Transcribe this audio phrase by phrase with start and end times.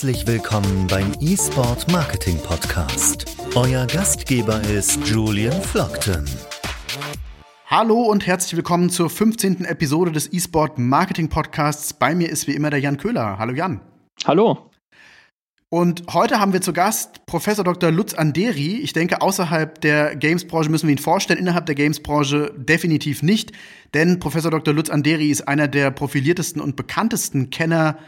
[0.00, 3.36] Herzlich willkommen beim eSport Marketing Podcast.
[3.54, 6.24] Euer Gastgeber ist Julian Flockton.
[7.66, 9.66] Hallo und herzlich willkommen zur 15.
[9.66, 11.92] Episode des eSport Marketing Podcasts.
[11.92, 13.36] Bei mir ist wie immer der Jan Köhler.
[13.38, 13.82] Hallo Jan.
[14.24, 14.70] Hallo.
[15.68, 17.90] Und heute haben wir zu Gast Professor Dr.
[17.90, 18.78] Lutz Anderi.
[18.78, 23.52] Ich denke, außerhalb der Games-Branche müssen wir ihn vorstellen, innerhalb der Games-Branche definitiv nicht,
[23.92, 24.72] denn Professor Dr.
[24.72, 27.98] Lutz Anderi ist einer der profiliertesten und bekanntesten Kenner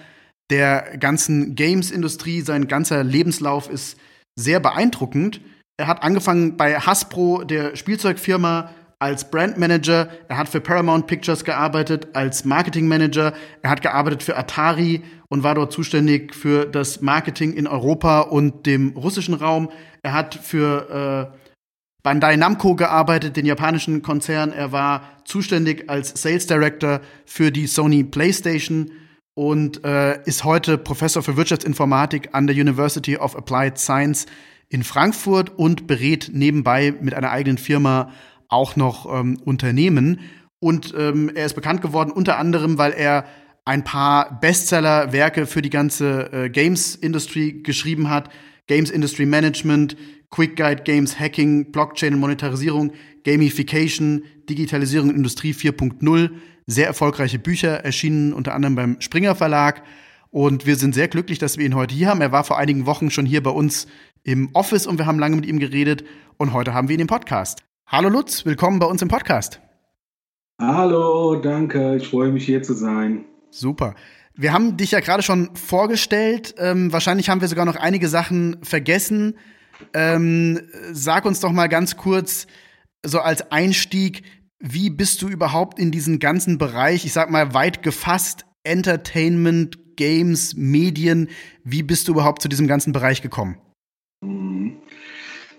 [0.50, 2.40] der ganzen Games-Industrie.
[2.42, 3.98] Sein ganzer Lebenslauf ist
[4.36, 5.40] sehr beeindruckend.
[5.76, 8.70] Er hat angefangen bei Hasbro, der Spielzeugfirma,
[9.02, 10.08] als Brandmanager.
[10.28, 13.32] Er hat für Paramount Pictures gearbeitet als Marketingmanager.
[13.60, 18.64] Er hat gearbeitet für Atari und war dort zuständig für das Marketing in Europa und
[18.64, 19.70] dem russischen Raum.
[20.02, 21.36] Er hat für äh,
[22.04, 24.52] Bandai Namco gearbeitet, den japanischen Konzern.
[24.52, 28.92] Er war zuständig als Sales Director für die Sony PlayStation
[29.34, 34.26] und äh, ist heute Professor für Wirtschaftsinformatik an der University of Applied Science
[34.68, 38.10] in Frankfurt und berät nebenbei mit einer eigenen Firma
[38.48, 40.20] auch noch ähm, Unternehmen.
[40.60, 43.24] Und ähm, er ist bekannt geworden unter anderem, weil er
[43.64, 48.28] ein paar Bestseller-Werke für die ganze äh, Games-Industrie geschrieben hat.
[48.66, 49.96] Games Industry Management,
[50.30, 52.92] Quick Guide Games Hacking, Blockchain und Monetarisierung,
[53.24, 56.30] Gamification, Digitalisierung Industrie 4.0
[56.66, 59.82] sehr erfolgreiche Bücher, erschienen unter anderem beim Springer Verlag.
[60.30, 62.20] Und wir sind sehr glücklich, dass wir ihn heute hier haben.
[62.20, 63.86] Er war vor einigen Wochen schon hier bei uns
[64.24, 66.04] im Office und wir haben lange mit ihm geredet.
[66.38, 67.62] Und heute haben wir ihn im Podcast.
[67.86, 69.60] Hallo Lutz, willkommen bei uns im Podcast.
[70.60, 71.96] Hallo, danke.
[71.96, 73.24] Ich freue mich hier zu sein.
[73.50, 73.94] Super.
[74.34, 76.54] Wir haben dich ja gerade schon vorgestellt.
[76.56, 79.36] Ähm, wahrscheinlich haben wir sogar noch einige Sachen vergessen.
[79.92, 80.60] Ähm,
[80.92, 82.46] sag uns doch mal ganz kurz,
[83.04, 84.22] so als Einstieg,
[84.62, 90.54] wie bist du überhaupt in diesen ganzen Bereich, ich sag mal weit gefasst, Entertainment, Games,
[90.56, 91.28] Medien,
[91.64, 93.56] wie bist du überhaupt zu diesem ganzen Bereich gekommen?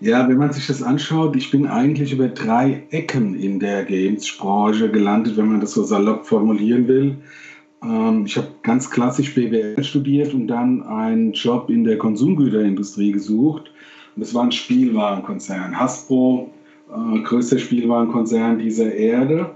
[0.00, 4.90] Ja, wenn man sich das anschaut, ich bin eigentlich über drei Ecken in der Games-Branche
[4.90, 7.18] gelandet, wenn man das so salopp formulieren will.
[7.82, 13.70] Ähm, ich habe ganz klassisch BWL studiert und dann einen Job in der Konsumgüterindustrie gesucht.
[14.16, 15.78] Das war ein Spielwarenkonzern.
[15.78, 16.50] Hasbro,
[16.90, 19.50] äh, größter Spielwarenkonzern dieser Erde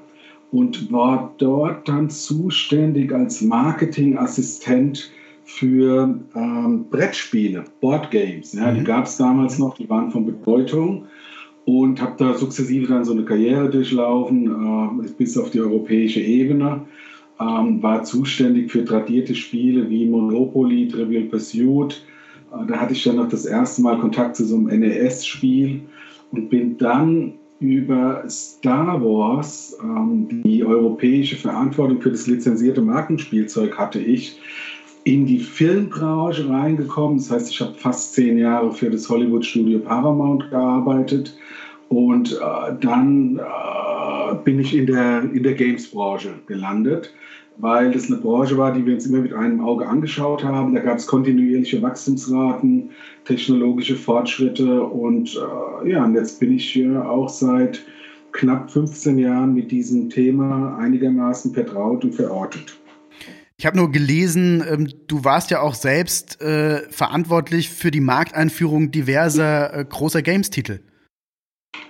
[0.51, 5.11] und war dort dann zuständig als Marketingassistent
[5.45, 8.53] für ähm, Brettspiele, Boardgames.
[8.53, 8.77] Ja, mhm.
[8.77, 11.07] Die gab es damals noch, die waren von Bedeutung
[11.65, 16.83] und habe da sukzessive dann so eine Karriere durchlaufen äh, bis auf die europäische Ebene.
[17.41, 22.03] Ähm, war zuständig für tradierte Spiele wie Monopoly, Trivial Pursuit.
[22.53, 25.83] Äh, da hatte ich dann noch das erste Mal Kontakt zu so einem NES-Spiel
[26.33, 33.99] und bin dann über Star Wars, ähm, die europäische Verantwortung für das lizenzierte Markenspielzeug hatte
[33.99, 34.41] ich,
[35.05, 37.19] in die Filmbranche reingekommen.
[37.19, 41.37] Das heißt, ich habe fast zehn Jahre für das Hollywood-Studio Paramount gearbeitet
[41.89, 47.13] und äh, dann äh, bin ich in der, in der Games-Branche gelandet
[47.59, 50.75] weil das eine Branche war, die wir uns immer mit einem Auge angeschaut haben.
[50.75, 52.91] Da gab es kontinuierliche Wachstumsraten,
[53.25, 57.85] technologische Fortschritte und äh, ja, und jetzt bin ich hier auch seit
[58.33, 62.79] knapp 15 Jahren mit diesem Thema einigermaßen vertraut und verortet.
[63.57, 68.93] Ich habe nur gelesen, ähm, du warst ja auch selbst äh, verantwortlich für die Markteinführung
[68.93, 70.79] diverser äh, großer Games-Titel.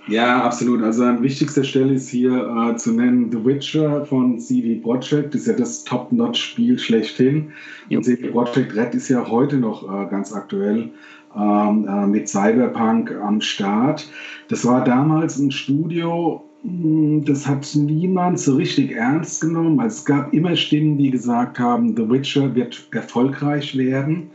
[0.08, 0.82] Ja, absolut.
[0.82, 5.34] Also an wichtigster Stelle ist hier äh, zu nennen The Witcher von CD Projekt.
[5.34, 7.52] Das ist ja das Top-Notch-Spiel schlechthin.
[7.90, 10.90] Und CD Projekt Red ist ja heute noch äh, ganz aktuell
[11.36, 14.08] ähm, äh, mit Cyberpunk am Start.
[14.48, 19.78] Das war damals ein Studio, das hat niemand so richtig ernst genommen.
[19.78, 24.30] Also es gab immer Stimmen, die gesagt haben, The Witcher wird erfolgreich werden.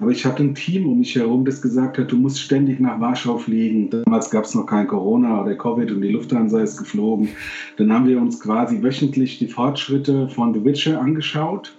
[0.00, 3.00] Aber ich hatte ein Team um mich herum, das gesagt hat, du musst ständig nach
[3.00, 3.90] Warschau fliegen.
[3.90, 7.28] Damals gab es noch kein Corona oder Covid und die Lufthansa ist geflogen.
[7.76, 11.74] Dann haben wir uns quasi wöchentlich die Fortschritte von The Witcher angeschaut.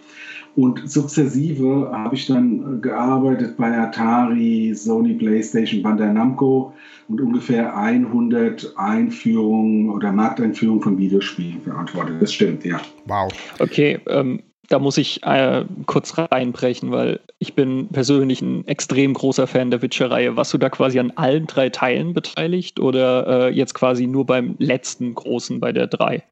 [0.58, 6.74] Und sukzessive habe ich dann gearbeitet bei Atari, Sony PlayStation, Bandai Namco
[7.08, 12.20] und ungefähr 100 Einführungen oder Markteinführungen von Videospielen verantwortet.
[12.20, 12.82] Das stimmt, ja.
[13.06, 13.32] Wow.
[13.60, 19.46] Okay, ähm, da muss ich äh, kurz reinbrechen, weil ich bin persönlich ein extrem großer
[19.46, 20.38] Fan der Witcher-Reihe.
[20.38, 24.56] Warst du da quasi an allen drei Teilen beteiligt oder äh, jetzt quasi nur beim
[24.58, 26.24] letzten großen bei der drei?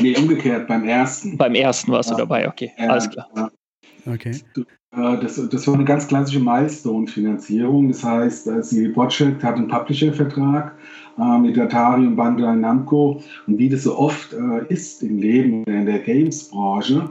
[0.00, 1.36] Nee, umgekehrt, beim ersten.
[1.36, 2.16] Beim ersten warst ja.
[2.16, 3.28] du dabei, okay, ja, alles klar.
[3.36, 3.50] Ja.
[4.06, 4.32] Okay.
[4.96, 7.88] Äh, das, das war eine ganz klassische Milestone-Finanzierung.
[7.88, 10.74] Das heißt, äh, CD Projekt hat einen Publisher-Vertrag
[11.18, 13.22] äh, mit Atari und Bandai Namco.
[13.46, 14.32] Und wie das so oft
[14.68, 17.08] ist im Leben in der Games-Branche,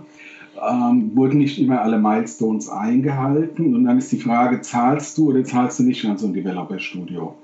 [0.70, 3.76] ähm, wurden nicht immer alle Milestones eingehalten.
[3.76, 7.36] Und dann ist die Frage, zahlst du oder zahlst du nicht an so ein Developer-Studio?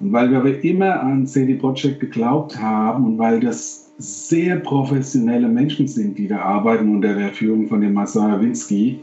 [0.00, 5.48] Und weil wir aber immer an CD Projekt geglaubt haben und weil das sehr professionelle
[5.48, 9.00] Menschen sind, die da arbeiten unter der Führung von dem Masaya Winsky,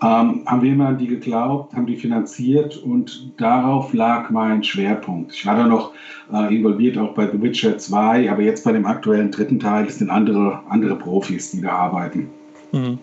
[0.00, 5.32] ähm, haben wir immer an die geglaubt, haben die finanziert und darauf lag mein Schwerpunkt.
[5.34, 5.92] Ich war da noch
[6.32, 10.10] äh, involviert auch bei The Witcher 2, aber jetzt bei dem aktuellen dritten Teil, sind
[10.10, 12.30] andere, andere Profis, die da arbeiten.
[12.72, 12.98] Mhm.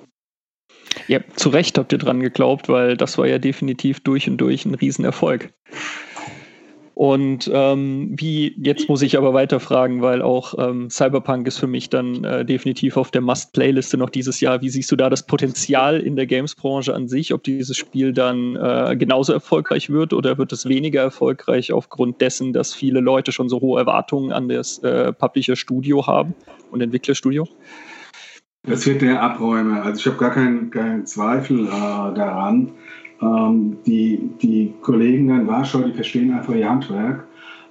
[1.08, 4.66] Ja, zu Recht habt ihr dran geglaubt, weil das war ja definitiv durch und durch
[4.66, 5.52] ein Riesenerfolg.
[6.96, 11.90] Und ähm, wie, jetzt muss ich aber weiterfragen, weil auch ähm, Cyberpunk ist für mich
[11.90, 14.62] dann äh, definitiv auf der Must-Playliste noch dieses Jahr.
[14.62, 18.56] Wie siehst du da das Potenzial in der Games-Branche an sich, ob dieses Spiel dann
[18.56, 23.50] äh, genauso erfolgreich wird oder wird es weniger erfolgreich aufgrund dessen, dass viele Leute schon
[23.50, 26.34] so hohe Erwartungen an das äh, Publisher-Studio haben
[26.72, 27.46] und Entwicklerstudio?
[28.64, 29.84] Das wird der Abräumer.
[29.84, 32.72] Also ich habe gar keinen, keinen Zweifel äh, daran.
[33.22, 37.26] Ähm, die, die Kollegen in Warschau, die verstehen einfach ihr Handwerk.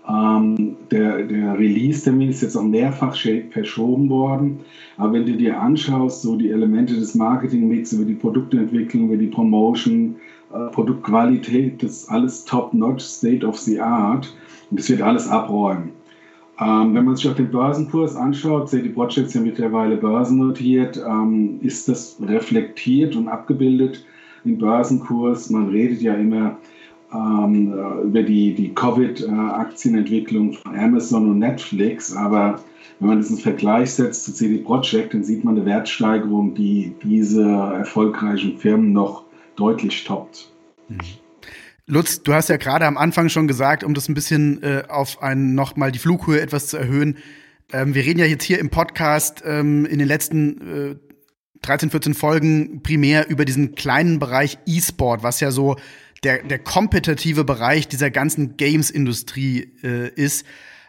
[0.06, 4.60] Ähm, der der Release-Termin ist jetzt auch mehrfach verschoben worden.
[4.98, 9.28] Aber wenn du dir anschaust, so die Elemente des Marketing-Mix über die Produktentwicklung, über die
[9.28, 10.16] Promotion,
[10.52, 14.34] äh, Produktqualität, das ist alles top-notch, state of the art.
[14.70, 15.90] Und das wird alles abräumen.
[16.60, 21.58] Ähm, wenn man sich auch den Börsenkurs anschaut, CD Projekt ist ja mittlerweile börsennotiert, ähm,
[21.62, 24.04] ist das reflektiert und abgebildet
[24.44, 25.50] im Börsenkurs.
[25.50, 26.58] Man redet ja immer
[27.12, 27.72] ähm,
[28.04, 32.60] über die, die Covid-Aktienentwicklung von Amazon und Netflix, aber
[33.00, 36.94] wenn man das in Vergleich setzt zu CD Projekt, dann sieht man eine Wertsteigerung, die
[37.02, 39.24] diese erfolgreichen Firmen noch
[39.56, 40.50] deutlich toppt.
[40.88, 40.98] Mhm.
[41.86, 45.22] Lutz, du hast ja gerade am Anfang schon gesagt, um das ein bisschen äh, auf
[45.22, 47.18] einen nochmal die Flughöhe etwas zu erhöhen.
[47.72, 50.96] Ähm, wir reden ja jetzt hier im Podcast ähm, in den letzten äh,
[51.66, 55.76] 13, 14 Folgen primär über diesen kleinen Bereich E-Sport, was ja so
[56.22, 60.44] der, der kompetitive Bereich dieser ganzen Games-Industrie äh, ist.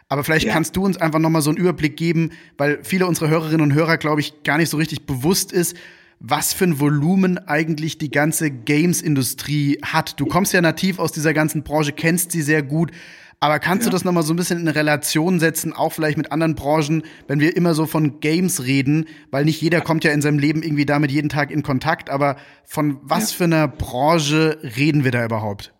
[0.08, 0.52] Aber vielleicht ja.
[0.52, 3.74] kannst du uns einfach noch mal so einen Überblick geben, weil viele unserer Hörerinnen und
[3.74, 5.76] Hörer, glaube ich, gar nicht so richtig bewusst ist,
[6.20, 10.18] was für ein Volumen eigentlich die ganze Games-Industrie hat.
[10.18, 12.90] Du kommst ja nativ aus dieser ganzen Branche, kennst sie sehr gut.
[13.38, 13.90] Aber kannst ja.
[13.90, 17.38] du das nochmal so ein bisschen in Relation setzen, auch vielleicht mit anderen Branchen, wenn
[17.38, 20.86] wir immer so von Games reden, weil nicht jeder kommt ja in seinem Leben irgendwie
[20.86, 23.36] damit jeden Tag in Kontakt, aber von was ja.
[23.36, 25.75] für einer Branche reden wir da überhaupt?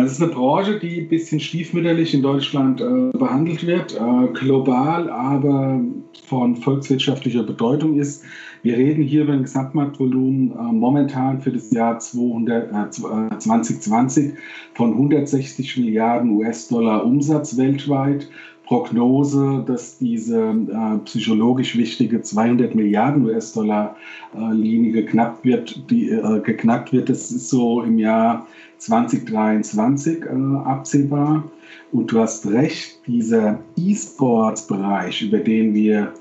[0.00, 4.32] Also es ist eine Branche, die ein bisschen stiefmütterlich in Deutschland äh, behandelt wird, äh,
[4.32, 5.78] global aber
[6.24, 8.24] von volkswirtschaftlicher Bedeutung ist.
[8.62, 14.36] Wir reden hier über ein Gesamtmarktvolumen äh, momentan für das Jahr 200, 2020 äh,
[14.72, 18.26] von 160 Milliarden US-Dollar Umsatz weltweit.
[18.64, 27.08] Prognose, dass diese äh, psychologisch wichtige 200 Milliarden US-Dollar-Linie äh, geknackt wird, äh, geknackt wird.
[27.08, 28.46] Das ist so im Jahr
[28.80, 30.28] 2023 äh,
[30.64, 31.44] absehbar.
[31.92, 36.12] Und du hast recht, dieser E-Sports-Bereich, über den wir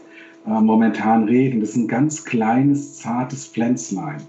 [0.45, 4.21] äh, momentan reden, das ist ein ganz kleines, zartes Pflänzlein.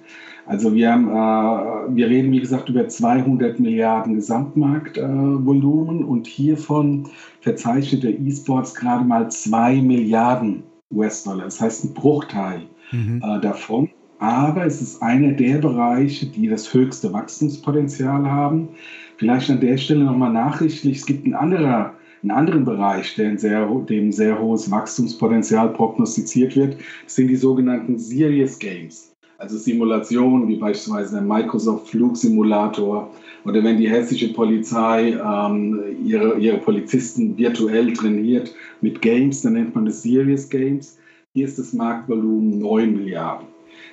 [0.47, 7.09] Also wir, haben, äh, wir reden, wie gesagt, über 200 Milliarden Gesamtmarktvolumen äh, und hiervon
[7.41, 11.45] verzeichnet der E-Sports gerade mal 2 Milliarden US-Dollar.
[11.45, 13.23] Das heißt ein Bruchteil mhm.
[13.25, 13.91] äh, davon.
[14.21, 18.69] Aber es ist einer der Bereiche, die das höchste Wachstumspotenzial haben.
[19.17, 23.67] Vielleicht an der Stelle nochmal nachrichtlich, es gibt ein anderer einen anderen Bereich, der sehr,
[23.89, 29.15] dem sehr hohes Wachstumspotenzial prognostiziert wird, sind die sogenannten Serious Games.
[29.39, 33.11] Also Simulationen wie beispielsweise der Microsoft Flugsimulator
[33.47, 39.75] oder wenn die hessische Polizei ähm, ihre, ihre Polizisten virtuell trainiert mit Games, dann nennt
[39.75, 40.99] man das Serious Games.
[41.33, 43.50] Hier ist das Marktvolumen 9 Milliarden.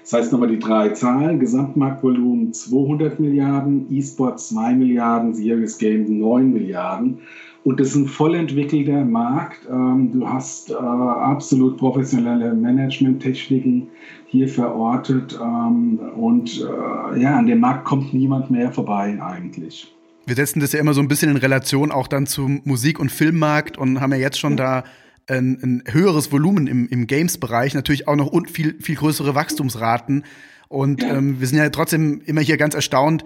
[0.10, 6.54] Das heißt nochmal die drei Zahlen, Gesamtmarktvolumen 200 Milliarden, E-Sport 2 Milliarden, Serious Games 9
[6.54, 7.20] Milliarden.
[7.66, 9.68] Und das ist ein voll entwickelter Markt.
[9.70, 13.90] Ähm, du hast äh, absolut professionelle Management-Techniken
[14.28, 15.38] hier verortet.
[15.44, 19.94] Ähm, und äh, ja, an dem Markt kommt niemand mehr vorbei eigentlich.
[20.26, 23.12] Wir setzen das ja immer so ein bisschen in Relation auch dann zum Musik- und
[23.12, 24.82] Filmmarkt und haben ja jetzt schon ja.
[24.82, 24.84] da
[25.28, 30.24] ein, ein, höheres Volumen im, im Games-Bereich, natürlich auch noch viel, viel größere Wachstumsraten.
[30.70, 33.24] Und ähm, wir sind ja trotzdem immer hier ganz erstaunt,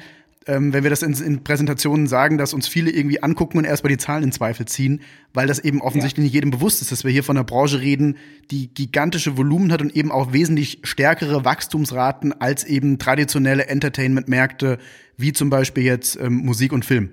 [0.48, 3.91] ähm, wenn wir das in, in, Präsentationen sagen, dass uns viele irgendwie angucken und erstmal
[3.91, 5.01] die Zahlen in Zweifel ziehen,
[5.34, 6.25] weil das eben offensichtlich ja.
[6.25, 8.17] nicht jedem bewusst ist, dass wir hier von einer Branche reden,
[8.50, 14.79] die gigantische Volumen hat und eben auch wesentlich stärkere Wachstumsraten als eben traditionelle Entertainment-Märkte,
[15.15, 17.12] wie zum Beispiel jetzt ähm, Musik und Film.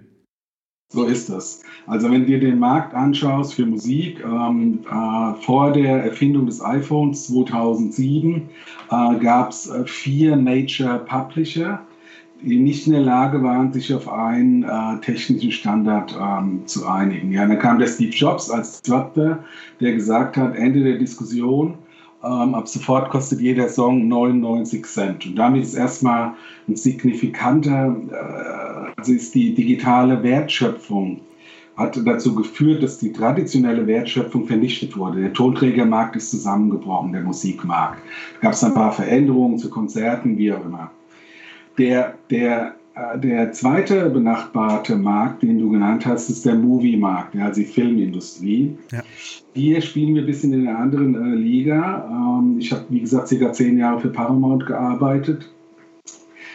[0.90, 1.62] So ist das.
[1.86, 6.64] Also wenn du dir den Markt anschaust für Musik, ähm, äh, vor der Erfindung des
[6.64, 8.48] iPhones 2007
[8.90, 11.82] äh, gab es äh, vier Major Publisher,
[12.40, 17.32] die nicht in der Lage waren, sich auf einen äh, technischen Standard ähm, zu einigen.
[17.32, 19.44] Ja, dann kam der Steve Jobs als Disruptor,
[19.80, 21.76] der gesagt hat, Ende der Diskussion,
[22.24, 25.26] ähm, ab sofort kostet jeder Song 99 Cent.
[25.26, 26.34] Und damit ist erstmal
[26.66, 31.20] ein signifikanter, äh, also ist die digitale Wertschöpfung
[31.78, 35.20] hat dazu geführt, dass die traditionelle Wertschöpfung vernichtet wurde.
[35.20, 38.02] Der Tonträgermarkt ist zusammengebrochen, der Musikmarkt.
[38.40, 40.90] Gab es ein paar Veränderungen zu Konzerten, wie auch immer.
[41.78, 42.74] Der, der,
[43.16, 48.76] der zweite benachbarte Markt, den du genannt hast, ist der Movie-Markt, also die Filmindustrie.
[48.90, 49.02] Ja.
[49.54, 52.08] Hier spielen wir ein bisschen in einer anderen äh, Liga.
[52.10, 55.50] Ähm, ich habe, wie gesagt, circa zehn Jahre für Paramount gearbeitet.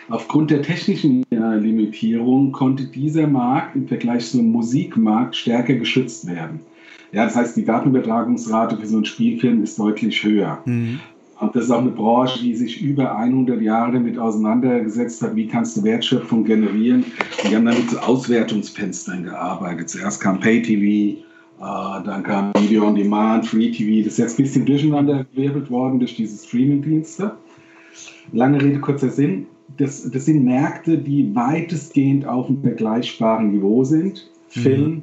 [0.09, 6.59] Aufgrund der technischen äh, Limitierung konnte dieser Markt im Vergleich zum Musikmarkt stärker geschützt werden.
[7.13, 10.61] Ja, das heißt, die Datenübertragungsrate für so einen Spielfilm ist deutlich höher.
[10.65, 10.99] Mhm.
[11.43, 15.47] Und das ist auch eine Branche, die sich über 100 Jahre damit auseinandergesetzt hat, wie
[15.47, 17.03] kannst du Wertschöpfung generieren.
[17.43, 19.89] Und die haben dann mit so Auswertungsfenstern gearbeitet.
[19.89, 21.19] Zuerst kam Pay-TV,
[21.59, 24.05] äh, dann kam Video on Demand, Free TV.
[24.05, 27.35] Das ist jetzt ein bisschen durcheinander gewirbelt worden durch diese Streaming-Dienste.
[28.31, 29.47] Lange Rede, kurzer Sinn.
[29.77, 34.29] Das, das sind Märkte, die weitestgehend auf einem vergleichbaren Niveau sind.
[34.55, 34.59] Mhm.
[34.61, 35.01] Film,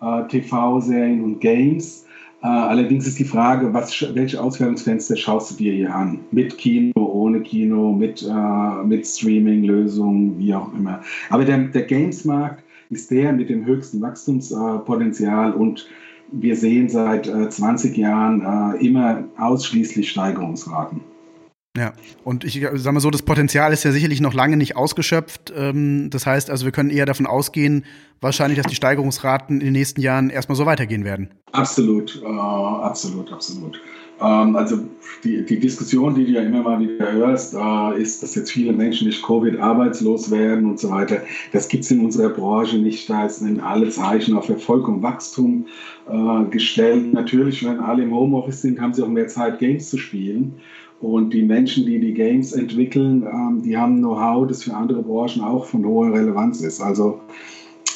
[0.00, 2.05] äh, TV-Serien und Games
[2.48, 6.20] allerdings ist die Frage, was, welche Auswertungsfenster schaust du dir hier an?
[6.30, 11.00] Mit Kino, ohne Kino, mit, äh, mit Streaming-Lösungen, wie auch immer.
[11.30, 15.88] Aber der, der Games-Markt ist der mit dem höchsten Wachstumspotenzial und
[16.32, 18.40] wir sehen seit äh, 20 Jahren
[18.74, 21.00] äh, immer ausschließlich Steigerungsraten.
[21.76, 21.92] Ja,
[22.24, 25.52] und ich sage mal so, das Potenzial ist ja sicherlich noch lange nicht ausgeschöpft.
[25.54, 27.84] Ähm, das heißt also, wir können eher davon ausgehen,
[28.20, 31.28] wahrscheinlich, dass die Steigerungsraten in den nächsten Jahren erstmal so weitergehen werden.
[31.52, 33.80] Absolut, äh, absolut, absolut.
[34.20, 34.78] Ähm, also
[35.24, 38.72] die, die Diskussion, die du ja immer mal wieder hörst, äh, ist, dass jetzt viele
[38.72, 41.22] Menschen durch Covid arbeitslos werden und so weiter.
[41.52, 43.10] Das gibt es in unserer Branche nicht.
[43.10, 45.66] Da sind alle Zeichen auf Erfolg und Wachstum
[46.10, 47.12] äh, gestellt.
[47.12, 50.54] Natürlich, wenn alle im Homeoffice sind, haben sie auch mehr Zeit, Games zu spielen.
[51.00, 55.42] Und die Menschen, die die Games entwickeln, ähm, die haben Know-how, das für andere Branchen
[55.42, 56.80] auch von hoher Relevanz ist.
[56.80, 57.20] Also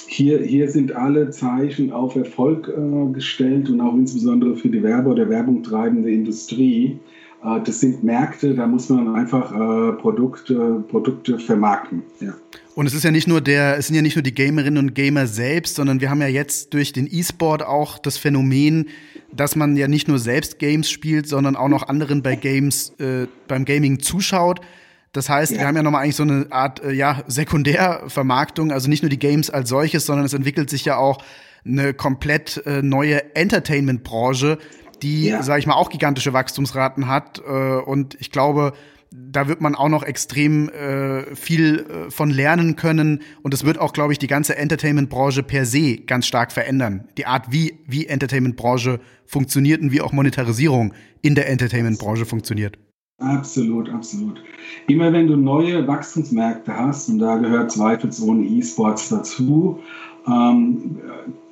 [0.06, 5.10] hier, hier sind alle Zeichen auf Erfolg äh, gestellt und auch insbesondere für die Werbe-
[5.10, 6.98] oder Werbung treibende Industrie.
[7.44, 12.02] Äh, das sind Märkte, da muss man einfach äh, Produkte, Produkte vermarkten.
[12.20, 12.34] Ja.
[12.74, 14.94] Und es ist ja nicht nur der, es sind ja nicht nur die Gamerinnen und
[14.94, 18.88] Gamer selbst, sondern wir haben ja jetzt durch den E-Sport auch das Phänomen,
[19.32, 23.26] dass man ja nicht nur selbst Games spielt, sondern auch noch anderen bei Games, äh,
[23.48, 24.60] beim Gaming zuschaut.
[25.12, 25.58] Das heißt, ja.
[25.58, 29.18] wir haben ja nochmal eigentlich so eine Art äh, ja, Sekundärvermarktung, also nicht nur die
[29.18, 31.22] Games als solches, sondern es entwickelt sich ja auch
[31.64, 34.58] eine komplett äh, neue Entertainment-Branche,
[35.02, 35.42] die, ja.
[35.42, 37.38] sage ich mal, auch gigantische Wachstumsraten hat.
[37.38, 38.72] Äh, und ich glaube,
[39.10, 43.78] da wird man auch noch extrem äh, viel äh, von lernen können und es wird
[43.78, 47.08] auch, glaube ich, die ganze Entertainment-Branche per se ganz stark verändern.
[47.16, 52.78] Die Art, wie wie Entertainment-Branche funktioniert und wie auch Monetarisierung in der Entertainment-Branche funktioniert.
[53.18, 54.42] Absolut, absolut.
[54.86, 59.80] Immer wenn du neue Wachstumsmärkte hast, und da gehört zweifelsohne E-Sports dazu,
[60.26, 60.98] ähm,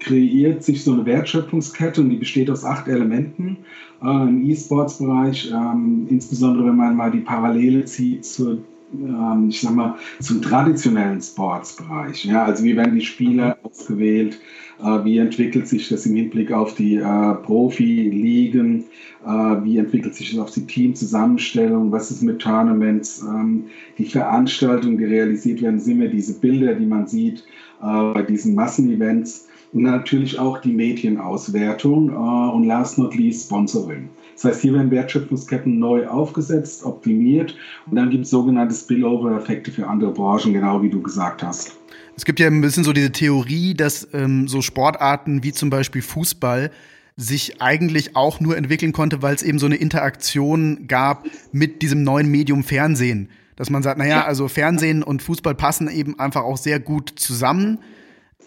[0.01, 3.59] kreiert sich so eine Wertschöpfungskette und die besteht aus acht Elementen
[4.03, 8.59] äh, im E-Sports-Bereich, ähm, insbesondere wenn man mal die Parallele zieht zur
[8.95, 12.25] ähm, ich sag mal, zum traditionellen Sportsbereich.
[12.25, 14.41] Ja, also wie werden die Spieler ausgewählt,
[14.81, 18.85] äh, wie entwickelt sich das im Hinblick auf die äh, Profi-Ligen,
[19.27, 23.65] äh, wie entwickelt sich das auf die Teamzusammenstellung, was ist mit Tournaments, ähm,
[23.99, 27.45] die Veranstaltungen, die realisiert werden, sind immer diese Bilder, die man sieht
[27.83, 32.13] äh, bei diesen Massenevents natürlich auch die Medienauswertung äh,
[32.55, 34.09] und last not least Sponsoring.
[34.35, 37.57] Das heißt, hier werden Wertschöpfungsketten neu aufgesetzt, optimiert
[37.91, 41.77] und dann gibt es sogenannte Spillover-Effekte für andere Branchen, genau wie du gesagt hast.
[42.17, 46.03] Es gibt ja ein bisschen so diese Theorie, dass ähm, so Sportarten wie zum Beispiel
[46.03, 46.71] Fußball
[47.17, 52.05] sich eigentlich auch nur entwickeln konnte, weil es eben so eine Interaktion gab mit diesem
[52.05, 53.29] neuen Medium Fernsehen.
[53.57, 57.79] Dass man sagt, naja, also Fernsehen und Fußball passen eben einfach auch sehr gut zusammen.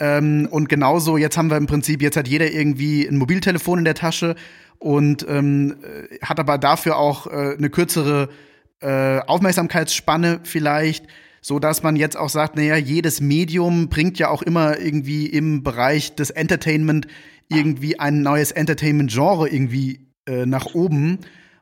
[0.01, 3.85] Ähm, und genauso, jetzt haben wir im Prinzip, jetzt hat jeder irgendwie ein Mobiltelefon in
[3.85, 4.35] der Tasche
[4.79, 8.29] und ähm, äh, hat aber dafür auch äh, eine kürzere
[8.79, 11.05] äh, Aufmerksamkeitsspanne vielleicht,
[11.39, 15.61] so dass man jetzt auch sagt, naja, jedes Medium bringt ja auch immer irgendwie im
[15.61, 17.05] Bereich des Entertainment
[17.47, 21.19] irgendwie ein neues Entertainment-Genre irgendwie äh, nach oben.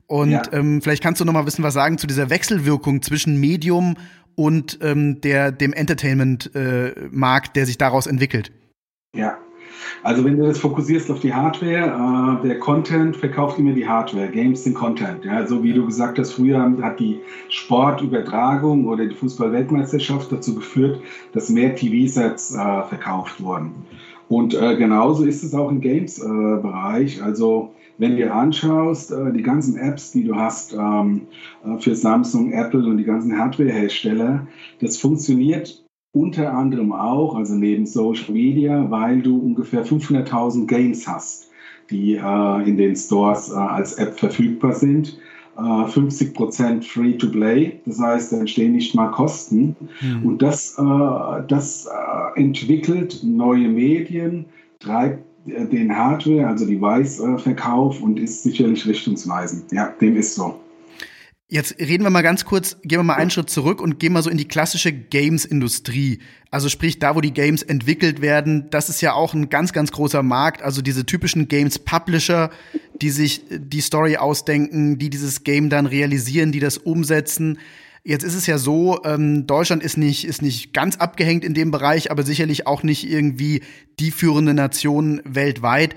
[0.07, 0.43] Und ja.
[0.53, 3.95] ähm, vielleicht kannst du noch mal wissen, was sagen zu dieser Wechselwirkung zwischen Medium
[4.39, 8.53] und ähm, der, dem Entertainment-Markt, äh, der sich daraus entwickelt.
[9.13, 9.37] Ja,
[10.01, 14.29] also wenn du das fokussierst auf die Hardware, äh, der Content verkauft immer die Hardware,
[14.29, 15.25] Games sind Content.
[15.25, 17.19] Ja, so wie du gesagt hast, früher hat die
[17.49, 21.01] Sportübertragung oder die Fußball-Weltmeisterschaft dazu geführt,
[21.33, 23.73] dass mehr TV-Sets äh, verkauft wurden.
[24.29, 27.21] Und äh, genauso ist es auch im Games-Bereich.
[27.21, 31.21] also wenn du dir anschaust, äh, die ganzen Apps, die du hast ähm,
[31.63, 34.47] äh, für Samsung, Apple und die ganzen Hardware-Hersteller,
[34.81, 41.51] das funktioniert unter anderem auch, also neben Social Media, weil du ungefähr 500.000 Games hast,
[41.91, 45.19] die äh, in den Stores als App verfügbar sind.
[45.57, 49.75] Äh, 50% Free-to-Play, das heißt, da entstehen nicht mal Kosten.
[50.01, 50.25] Mhm.
[50.25, 50.81] Und das,
[51.47, 51.87] das
[52.35, 54.45] entwickelt neue Medien,
[54.79, 59.71] treibt den Hardware, also Device-Verkauf und ist sicherlich richtungsweisend.
[59.71, 60.59] Ja, dem ist so.
[61.51, 64.21] Jetzt reden wir mal ganz kurz, gehen wir mal einen Schritt zurück und gehen mal
[64.21, 66.19] so in die klassische Games-Industrie.
[66.51, 69.91] Also sprich, da, wo die Games entwickelt werden, das ist ja auch ein ganz, ganz
[69.91, 70.61] großer Markt.
[70.61, 72.51] Also diese typischen Games-Publisher,
[73.01, 77.57] die sich die Story ausdenken, die dieses Game dann realisieren, die das umsetzen.
[78.03, 81.71] Jetzt ist es ja so, ähm, Deutschland ist nicht, ist nicht ganz abgehängt in dem
[81.71, 83.61] Bereich, aber sicherlich auch nicht irgendwie
[83.99, 85.95] die führende Nation weltweit.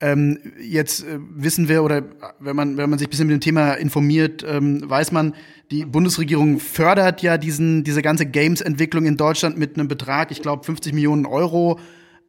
[0.00, 2.02] Ähm, jetzt äh, wissen wir, oder
[2.40, 5.34] wenn man, wenn man sich ein bisschen mit dem Thema informiert, ähm, weiß man,
[5.70, 10.64] die Bundesregierung fördert ja diesen, diese ganze Games-Entwicklung in Deutschland mit einem Betrag, ich glaube
[10.64, 11.78] 50 Millionen Euro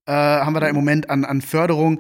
[0.06, 2.00] äh, haben wir da im Moment an, an Förderung.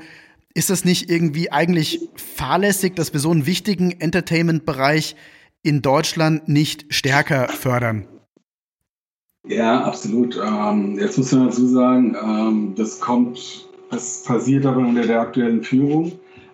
[0.53, 5.15] Ist das nicht irgendwie eigentlich fahrlässig, dass wir so einen wichtigen Entertainment-Bereich
[5.63, 8.05] in Deutschland nicht stärker fördern?
[9.47, 10.37] Ja, absolut.
[10.37, 15.61] Ähm, jetzt muss man dazu sagen, ähm, das kommt das passiert aber unter der aktuellen
[15.61, 16.13] Führung,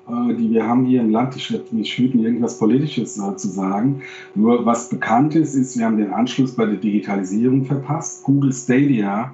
[0.10, 1.38] äh, die wir haben hier im Land.
[1.38, 4.02] Ich werde mich hüten, irgendwas Politisches äh, zu sagen.
[4.36, 8.24] Nur was bekannt ist, ist, wir haben den Anschluss bei der Digitalisierung verpasst.
[8.24, 9.34] Google Stadia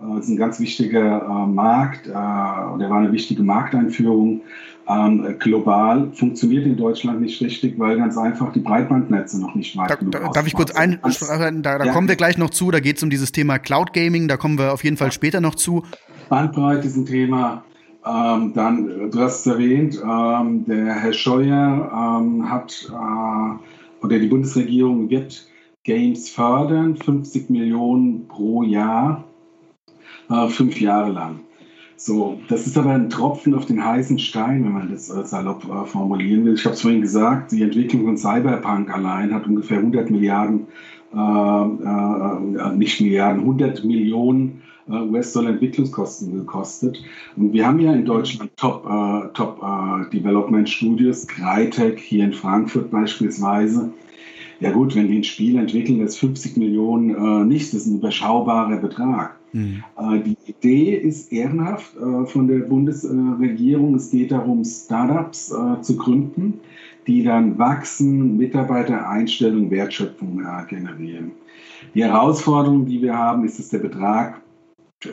[0.00, 4.42] äh, ist ein ganz wichtiger Markt, der war eine wichtige Markteinführung.
[4.88, 9.90] Ähm, global funktioniert in Deutschland nicht richtig, weil ganz einfach die Breitbandnetze noch nicht weit
[9.90, 11.92] da, genug da, Darf ich kurz ein, da, da ja.
[11.92, 14.58] kommen wir gleich noch zu, da geht es um dieses Thema Cloud Gaming, da kommen
[14.58, 15.82] wir auf jeden Fall später noch zu.
[16.30, 17.64] Bandbreite ist ein Thema.
[18.06, 24.28] Ähm, dann, du hast es erwähnt, ähm, der Herr Scheuer ähm, hat, äh, oder die
[24.28, 25.46] Bundesregierung wird
[25.84, 29.24] Games fördern, 50 Millionen pro Jahr,
[30.30, 31.40] äh, fünf Jahre lang.
[32.00, 35.64] So, das ist aber ein Tropfen auf den heißen Stein, wenn man das äh, salopp
[35.64, 36.54] äh, formulieren will.
[36.54, 40.68] Ich habe es vorhin gesagt, die Entwicklung von Cyberpunk allein hat ungefähr 100 Milliarden,
[41.12, 47.02] äh, äh, nicht Milliarden, 100 Millionen äh, US-Dollar Entwicklungskosten gekostet.
[47.36, 52.32] Und wir haben ja in Deutschland Top, äh, Top äh, Development Studios, Crytek hier in
[52.32, 53.90] Frankfurt beispielsweise.
[54.60, 57.98] Ja gut, wenn die ein Spiel entwickeln, das 50 Millionen äh, nicht, das ist ein
[57.98, 59.37] überschaubarer Betrag.
[59.52, 59.82] Mhm.
[59.96, 63.94] Äh, die Idee ist ehrenhaft äh, von der Bundesregierung.
[63.94, 66.60] Es geht darum, Startups äh, zu gründen,
[67.06, 71.32] die dann wachsen, Mitarbeitereinstellung, Wertschöpfung äh, generieren.
[71.94, 74.40] Die Herausforderung, die wir haben, ist, dass der Betrag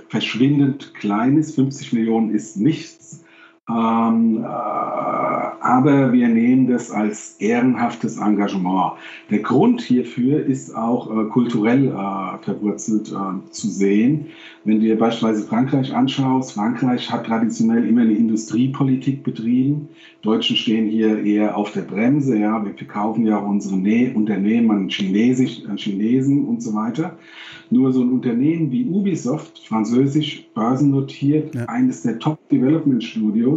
[0.10, 1.56] verschwindend klein ist.
[1.56, 3.25] 50 Millionen ist nichts.
[3.68, 4.48] Ähm, äh,
[5.66, 8.94] aber wir nehmen das als ehrenhaftes Engagement.
[9.32, 14.28] Der Grund hierfür ist auch äh, kulturell äh, verwurzelt äh, zu sehen.
[14.64, 19.90] Wenn du dir beispielsweise Frankreich anschaust, Frankreich hat traditionell immer eine Industriepolitik betrieben.
[20.22, 22.38] Deutschen stehen hier eher auf der Bremse.
[22.38, 27.18] Ja, wir verkaufen ja unsere Nä Unternehmen an, Chinesisch, an Chinesen und so weiter.
[27.72, 31.66] Nur so ein Unternehmen wie Ubisoft, französisch börsennotiert, ja.
[31.66, 33.55] eines der Top-Development-Studios,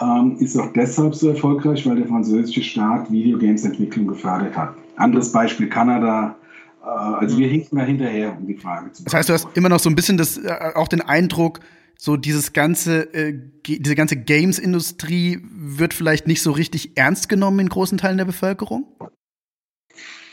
[0.00, 4.74] ähm, ist auch deshalb so erfolgreich, weil der französische Staat Videogames-Entwicklung gefördert hat.
[4.96, 6.36] Anderes Beispiel Kanada.
[6.82, 9.04] Äh, also wir hinken da hinterher, um die Frage zu beantworten.
[9.04, 11.60] Das heißt, du hast immer noch so ein bisschen das, äh, auch den Eindruck,
[11.96, 17.68] so dieses ganze, äh, diese ganze Games-Industrie wird vielleicht nicht so richtig ernst genommen in
[17.68, 18.86] großen Teilen der Bevölkerung?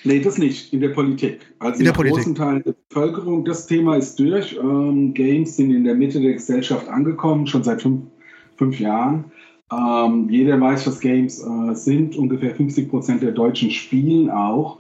[0.04, 1.42] Nee, das nicht, in der Politik.
[1.60, 2.18] Also in der Politik.
[2.18, 3.46] großen Teil der Bevölkerung.
[3.46, 4.58] Das Thema ist durch.
[4.62, 8.06] Ähm, Games sind in der Mitte der Gesellschaft angekommen, schon seit fünf,
[8.62, 9.26] fünf Jahren.
[9.72, 12.16] Ähm, jeder weiß, was Games äh, sind.
[12.16, 14.78] Ungefähr 50 Prozent der Deutschen spielen auch.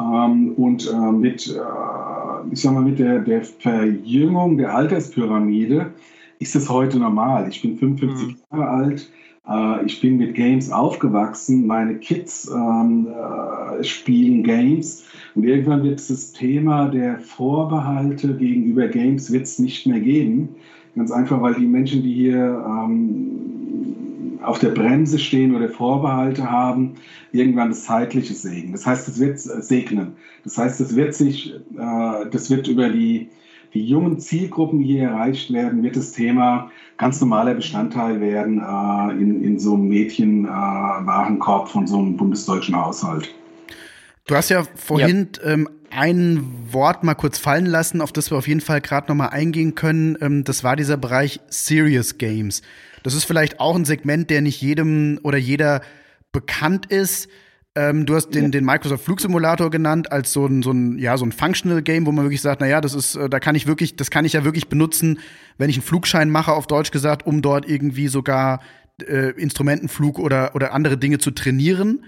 [0.00, 5.92] Ähm, und äh, mit, äh, ich sag mal, mit der, der Verjüngung der Alterspyramide
[6.40, 7.46] ist es heute normal.
[7.48, 8.36] Ich bin 55 mhm.
[8.50, 9.10] Jahre alt.
[9.48, 11.68] Äh, ich bin mit Games aufgewachsen.
[11.68, 15.04] Meine Kids ähm, äh, spielen Games.
[15.36, 20.48] Und irgendwann wird es das Thema der Vorbehalte gegenüber Games wird's nicht mehr geben.
[20.96, 26.94] Ganz einfach, weil die Menschen, die hier ähm, auf der Bremse stehen oder Vorbehalte haben,
[27.32, 28.72] irgendwann das Zeitliche sägen.
[28.72, 30.14] Das heißt, es wird segnen.
[30.44, 33.28] Das heißt, es wird sich, äh, das wird über die
[33.74, 39.44] die jungen Zielgruppen hier erreicht werden, wird das Thema ganz normaler Bestandteil werden äh, in,
[39.44, 43.32] in so einem Mädchenwarenkorb äh, von so einem bundesdeutschen Haushalt.
[44.26, 45.52] Du hast ja vorhin ja.
[45.52, 49.14] Ähm, ein Wort mal kurz fallen lassen, auf das wir auf jeden Fall gerade noch
[49.14, 50.16] mal eingehen können.
[50.20, 52.62] Ähm, das war dieser Bereich Serious Games.
[53.02, 55.80] Das ist vielleicht auch ein Segment, der nicht jedem oder jeder
[56.32, 57.28] bekannt ist.
[57.76, 58.48] Ähm, du hast den, ja.
[58.50, 62.12] den Microsoft Flugsimulator genannt als so ein, so ein, ja, so ein Functional Game, wo
[62.12, 64.32] man wirklich sagt, na ja, das ist, äh, da kann ich wirklich, das kann ich
[64.32, 65.20] ja wirklich benutzen,
[65.56, 68.60] wenn ich einen Flugschein mache, auf Deutsch gesagt, um dort irgendwie sogar
[69.02, 72.04] äh, Instrumentenflug oder, oder andere Dinge zu trainieren.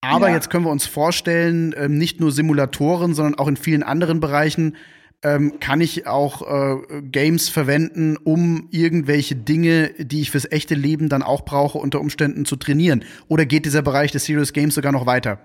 [0.00, 0.34] Aber ja.
[0.34, 4.76] jetzt können wir uns vorstellen, ähm, nicht nur Simulatoren, sondern auch in vielen anderen Bereichen
[5.22, 11.08] ähm, kann ich auch äh, Games verwenden, um irgendwelche Dinge, die ich fürs echte Leben
[11.08, 13.04] dann auch brauche, unter Umständen zu trainieren?
[13.26, 15.40] Oder geht dieser Bereich des Serious Games sogar noch weiter?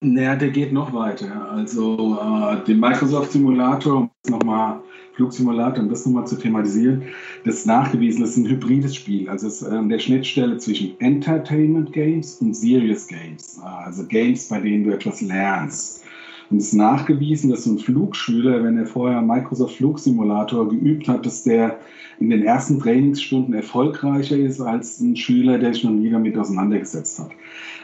[0.00, 1.48] Naja, der geht noch weiter.
[1.50, 4.80] Also äh, den Microsoft Simulator, um nochmal
[5.14, 7.02] Flugsimulator, um das nochmal zu thematisieren,
[7.44, 9.28] das nachgewiesen, das ist ein hybrides Spiel.
[9.28, 13.60] Also es ist äh, der Schnittstelle zwischen Entertainment Games und Serious Games.
[13.62, 16.04] Also Games, bei denen du etwas lernst.
[16.50, 21.24] Und es ist nachgewiesen, dass so ein Flugschüler, wenn er vorher Microsoft Flugsimulator geübt hat,
[21.24, 21.78] dass der
[22.20, 27.18] in den ersten Trainingsstunden erfolgreicher ist als ein Schüler, der sich noch nie damit auseinandergesetzt
[27.18, 27.30] hat.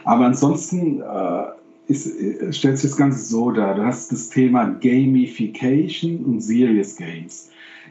[0.03, 1.43] Aber ansonsten äh,
[1.87, 3.75] ist, äh, stellt sich das Ganze so dar.
[3.75, 7.49] Du hast das Thema Gamification und Serious Games.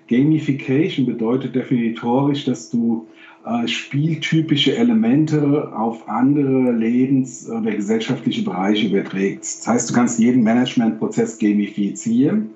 [0.09, 3.07] Gamification bedeutet definitorisch, dass du
[3.47, 9.43] äh, spieltypische Elemente auf andere Lebens- oder gesellschaftliche Bereiche überträgt.
[9.43, 12.51] Das heißt, du kannst jeden Managementprozess gamifizieren,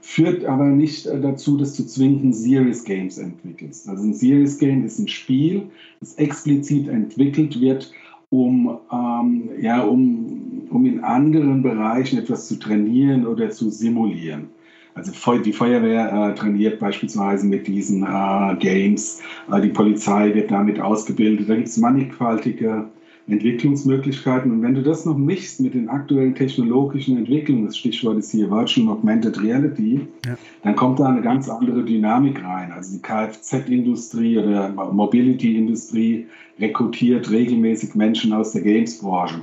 [0.00, 3.88] führt aber nicht äh, dazu, dass du zwingend Serious Games entwickelst.
[3.88, 5.64] Also ein Serious Game ist ein Spiel,
[6.00, 7.92] das explizit entwickelt wird,
[8.30, 14.48] um, ähm, ja, um, um in anderen Bereichen etwas zu trainieren oder zu simulieren.
[14.94, 20.80] Also die Feuerwehr äh, trainiert beispielsweise mit diesen äh, Games, äh, die Polizei wird damit
[20.80, 21.48] ausgebildet.
[21.48, 22.86] Da gibt es mannigfaltige
[23.28, 24.50] Entwicklungsmöglichkeiten.
[24.50, 28.50] Und wenn du das noch mischst mit den aktuellen technologischen Entwicklungen, das Stichwort ist hier
[28.50, 30.36] Virtual Augmented Reality, ja.
[30.64, 32.72] dann kommt da eine ganz andere Dynamik rein.
[32.72, 36.26] Also die Kfz-Industrie oder Mobility-Industrie
[36.58, 39.40] rekrutiert regelmäßig Menschen aus der Games-Branche.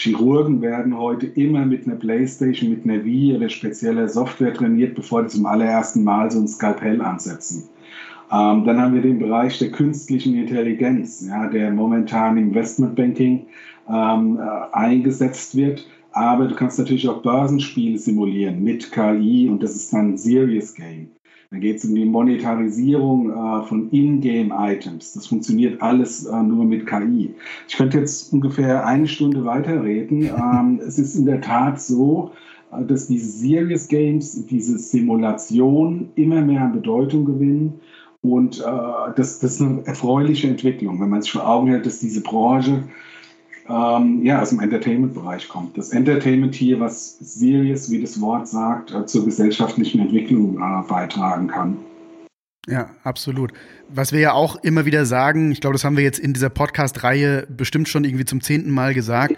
[0.00, 5.22] Chirurgen werden heute immer mit einer Playstation, mit einer Wii oder spezieller Software trainiert, bevor
[5.24, 7.68] die zum allerersten Mal so ein Skalpell ansetzen.
[8.30, 13.46] Ähm, dann haben wir den Bereich der künstlichen Intelligenz, ja, der momentan im Investmentbanking
[13.88, 15.84] ähm, äh, eingesetzt wird.
[16.12, 20.74] Aber du kannst natürlich auch Börsenspiele simulieren mit KI und das ist dann ein Serious
[20.74, 21.10] Game.
[21.50, 25.14] Dann geht es um die Monetarisierung äh, von Ingame-Items.
[25.14, 27.34] Das funktioniert alles äh, nur mit KI.
[27.66, 30.24] Ich könnte jetzt ungefähr eine Stunde weiterreden.
[30.24, 32.32] Ähm, es ist in der Tat so,
[32.70, 37.80] äh, dass diese Serious Games, diese Simulation immer mehr an Bedeutung gewinnen.
[38.20, 38.62] Und äh,
[39.16, 42.84] das, das ist eine erfreuliche Entwicklung, wenn man sich vor Augen hält, dass diese Branche
[43.68, 45.76] ähm, ja, aus dem Entertainment-Bereich kommt.
[45.76, 51.48] Das Entertainment hier, was serious, wie das Wort sagt, äh, zur gesellschaftlichen Entwicklung äh, beitragen
[51.48, 51.76] kann.
[52.66, 53.52] Ja, absolut.
[53.88, 56.50] Was wir ja auch immer wieder sagen, ich glaube, das haben wir jetzt in dieser
[56.50, 59.36] Podcast-Reihe bestimmt schon irgendwie zum zehnten Mal gesagt,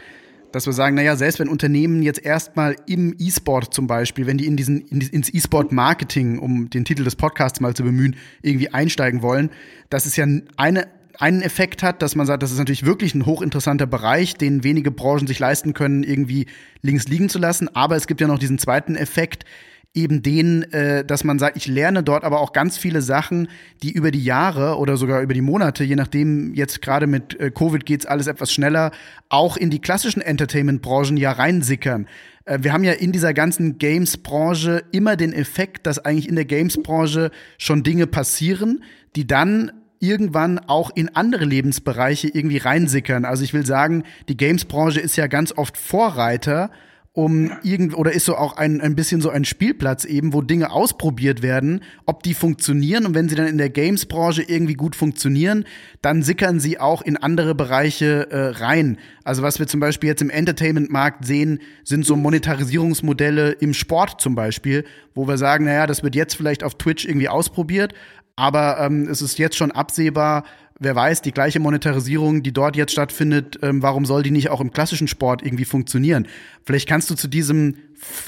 [0.52, 4.46] dass wir sagen, naja, selbst wenn Unternehmen jetzt erstmal im E-Sport zum Beispiel, wenn die
[4.46, 9.22] in diesen, in, ins E-Sport-Marketing, um den Titel des Podcasts mal zu bemühen, irgendwie einsteigen
[9.22, 9.50] wollen,
[9.90, 13.26] das ist ja eine einen Effekt hat, dass man sagt, das ist natürlich wirklich ein
[13.26, 16.46] hochinteressanter Bereich, den wenige Branchen sich leisten können, irgendwie
[16.82, 17.74] links liegen zu lassen.
[17.74, 19.44] Aber es gibt ja noch diesen zweiten Effekt,
[19.92, 23.48] eben den, äh, dass man sagt, ich lerne dort aber auch ganz viele Sachen,
[23.82, 27.50] die über die Jahre oder sogar über die Monate, je nachdem jetzt gerade mit äh,
[27.50, 28.92] Covid geht's alles etwas schneller,
[29.28, 32.06] auch in die klassischen Entertainment-Branchen ja reinsickern.
[32.44, 36.44] Äh, wir haben ja in dieser ganzen Games-Branche immer den Effekt, dass eigentlich in der
[36.44, 38.84] Games-Branche schon Dinge passieren,
[39.16, 43.24] die dann irgendwann auch in andere Lebensbereiche irgendwie reinsickern.
[43.24, 46.70] Also ich will sagen, die Games-Branche ist ja ganz oft Vorreiter,
[47.12, 50.70] um irgend oder ist so auch ein, ein bisschen so ein Spielplatz eben, wo Dinge
[50.70, 55.64] ausprobiert werden, ob die funktionieren und wenn sie dann in der Games-Branche irgendwie gut funktionieren,
[56.02, 58.96] dann sickern sie auch in andere Bereiche äh, rein.
[59.24, 64.36] Also was wir zum Beispiel jetzt im Entertainment-Markt sehen, sind so Monetarisierungsmodelle im Sport zum
[64.36, 67.92] Beispiel, wo wir sagen, naja, das wird jetzt vielleicht auf Twitch irgendwie ausprobiert,
[68.40, 70.44] aber ähm, es ist jetzt schon absehbar,
[70.78, 74.62] wer weiß, die gleiche Monetarisierung, die dort jetzt stattfindet, ähm, warum soll die nicht auch
[74.62, 76.26] im klassischen Sport irgendwie funktionieren?
[76.64, 77.76] Vielleicht kannst du zu diesem,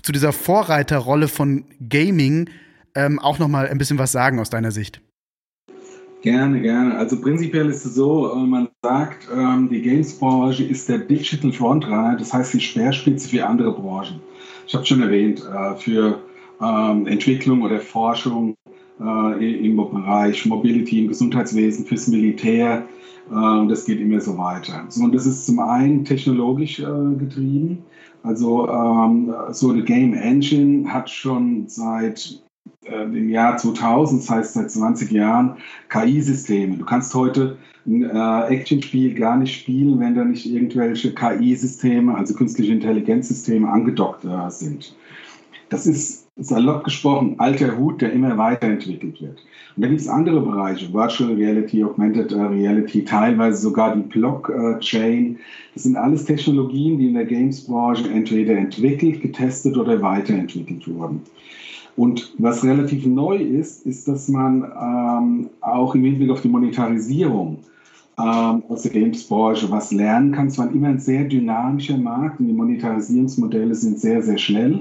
[0.03, 2.51] zu dieser Vorreiterrolle von Gaming
[2.95, 5.01] ähm, auch noch mal ein bisschen was sagen aus deiner Sicht.
[6.21, 6.99] Gerne, gerne.
[6.99, 12.17] Also prinzipiell ist es so, äh, man sagt, ähm, die Games-Branche ist der Digital Frontrunner,
[12.19, 14.21] das heißt die Speerspitze für andere Branchen.
[14.67, 16.21] Ich habe schon erwähnt, äh, für
[16.61, 18.55] ähm, Entwicklung oder Forschung
[19.03, 22.87] äh, im Bereich Mobility im Gesundheitswesen, fürs Militär
[23.31, 24.85] äh, das geht immer so weiter.
[24.89, 27.85] So, und das ist zum einen technologisch äh, getrieben.
[28.23, 32.41] Also ähm, so eine Game Engine hat schon seit
[32.85, 35.57] äh, dem Jahr 2000, das heißt seit 20 Jahren,
[35.89, 36.77] KI-Systeme.
[36.77, 42.35] Du kannst heute ein äh, Action-Spiel gar nicht spielen, wenn da nicht irgendwelche KI-Systeme, also
[42.35, 44.95] künstliche Intelligenzsysteme, angedockt äh, sind.
[45.69, 49.39] Das ist salopp gesprochen alter Hut, der immer weiterentwickelt wird.
[49.77, 55.39] Und da gibt es andere Bereiche, Virtual Reality, Augmented Reality, teilweise sogar die Blockchain.
[55.75, 61.23] Das sind alles Technologien, die in der Games-Branche entweder entwickelt, getestet oder weiterentwickelt wurden.
[61.97, 67.59] Und was relativ neu ist, ist, dass man ähm, auch im Hinblick auf die Monetarisierung
[68.19, 70.47] ähm, aus der Games-Branche was lernen kann.
[70.47, 74.81] Es war immer ein sehr dynamischer Markt und die Monetarisierungsmodelle sind sehr, sehr schnell.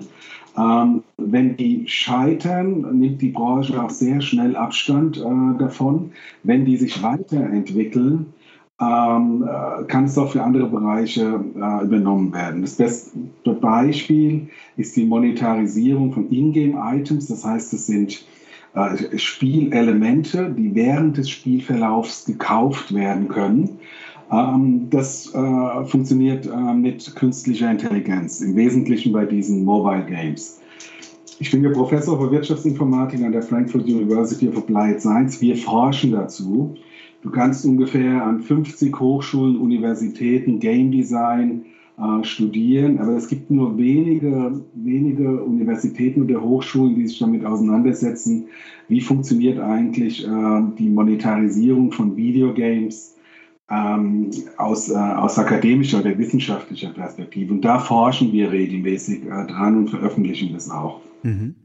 [0.58, 6.12] Ähm, wenn die scheitern, nimmt die Branche auch sehr schnell Abstand äh, davon.
[6.44, 8.34] Wenn die sich weiterentwickeln,
[8.82, 12.62] ähm, äh, kann es auch für andere Bereiche äh, übernommen werden.
[12.64, 17.28] Das beste Beispiel ist die Monetarisierung von Ingame-Items.
[17.28, 18.26] Das heißt, es sind
[18.74, 23.80] äh, Spielelemente, die während des Spielverlaufs gekauft werden können.
[24.32, 30.62] Ähm, das äh, funktioniert äh, mit künstlicher Intelligenz, im Wesentlichen bei diesen Mobile Games.
[31.40, 35.42] Ich bin ja Professor für Wirtschaftsinformatik an der Frankfurt University of Applied Science.
[35.42, 36.76] Wir forschen dazu.
[37.24, 41.66] Du kannst ungefähr an 50 Hochschulen, Universitäten Game Design
[41.98, 48.46] äh, studieren, aber es gibt nur wenige, wenige Universitäten oder Hochschulen, die sich damit auseinandersetzen,
[48.88, 53.16] wie funktioniert eigentlich äh, die Monetarisierung von Videogames
[53.72, 57.54] ähm, aus, äh, aus akademischer oder wissenschaftlicher Perspektive.
[57.54, 61.02] Und da forschen wir regelmäßig äh, dran und veröffentlichen das auch.
[61.24, 61.56] Mhm.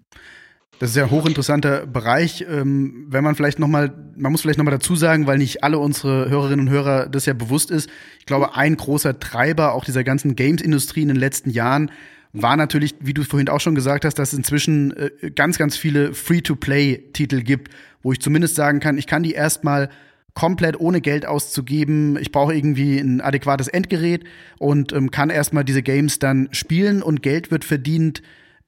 [0.79, 2.45] Das ist ja ein hochinteressanter Bereich.
[2.49, 5.65] Ähm, wenn man vielleicht noch mal, man muss vielleicht noch mal dazu sagen, weil nicht
[5.65, 7.89] alle unsere Hörerinnen und Hörer das ja bewusst ist.
[8.21, 11.91] Ich glaube, ein großer Treiber auch dieser ganzen Games-Industrie in den letzten Jahren
[12.35, 15.77] war natürlich, wie du vorhin auch schon gesagt hast, dass es inzwischen äh, ganz, ganz
[15.77, 19.89] viele Free-to-Play-Titel gibt, wo ich zumindest sagen kann, ich kann die erstmal
[20.37, 22.17] komplett ohne Geld auszugeben.
[22.21, 24.23] Ich brauche irgendwie ein adäquates Endgerät
[24.59, 28.23] und ähm, kann erstmal diese Games dann spielen und Geld wird verdient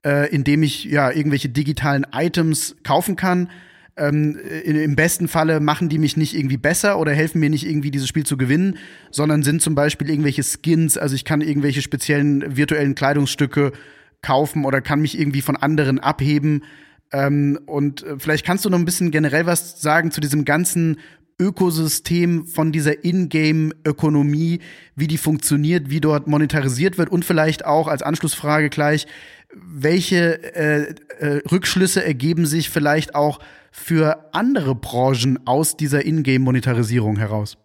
[0.04, 3.50] äh, indem ich ja irgendwelche digitalen Items kaufen kann.
[3.96, 7.90] Ähm, Im besten Falle machen die mich nicht irgendwie besser oder helfen mir nicht irgendwie
[7.90, 8.78] dieses Spiel zu gewinnen,
[9.10, 13.72] sondern sind zum Beispiel irgendwelche Skins, also ich kann irgendwelche speziellen virtuellen Kleidungsstücke
[14.22, 16.62] kaufen oder kann mich irgendwie von anderen abheben.
[17.10, 20.98] Ähm, und äh, vielleicht kannst du noch ein bisschen generell was sagen zu diesem ganzen
[21.40, 24.60] Ökosystem von dieser Ingame-Ökonomie,
[24.96, 29.06] wie die funktioniert, wie dort monetarisiert wird und vielleicht auch als Anschlussfrage gleich,
[29.54, 33.38] welche äh, äh, Rückschlüsse ergeben sich vielleicht auch
[33.70, 37.56] für andere Branchen aus dieser Ingame-Monetarisierung heraus?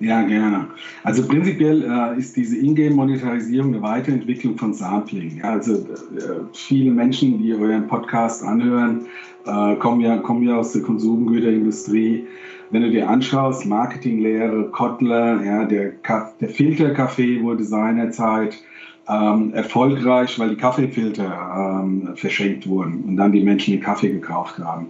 [0.00, 0.68] Ja, gerne.
[1.02, 5.38] Also prinzipiell äh, ist diese Ingame-Monetarisierung eine Weiterentwicklung von Sampling.
[5.38, 9.06] Ja, also äh, viele Menschen, die euren Podcast anhören,
[9.44, 12.26] äh, kommen, ja, kommen ja aus der Konsumgüterindustrie.
[12.70, 15.92] Wenn du dir anschaust, Marketinglehre, Kotler, ja, der,
[16.40, 18.62] der Filterkaffee wurde seinerzeit
[19.08, 24.58] ähm, erfolgreich, weil die Kaffeefilter ähm, verschenkt wurden und dann die Menschen den Kaffee gekauft
[24.58, 24.88] haben.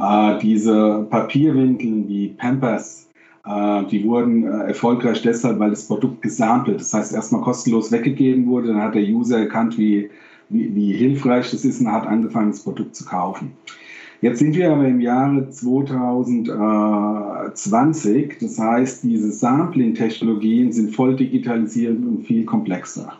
[0.00, 3.08] Äh, diese Papierwindeln wie Pampers,
[3.46, 8.46] äh, die wurden äh, erfolgreich deshalb, weil das Produkt gesampelt, das heißt erstmal kostenlos weggegeben
[8.46, 10.10] wurde, dann hat der User erkannt, wie,
[10.48, 13.52] wie, wie hilfreich das ist und hat angefangen, das Produkt zu kaufen.
[14.22, 22.24] Jetzt sind wir aber im Jahre 2020, das heißt, diese Sampling-Technologien sind voll digitalisiert und
[22.24, 23.14] viel komplexer.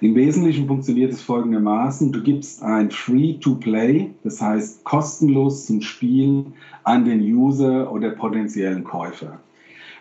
[0.00, 2.10] Im Wesentlichen funktioniert es folgendermaßen.
[2.10, 9.38] Du gibst ein Free-to-Play, das heißt kostenlos zum Spielen an den User oder potenziellen Käufer.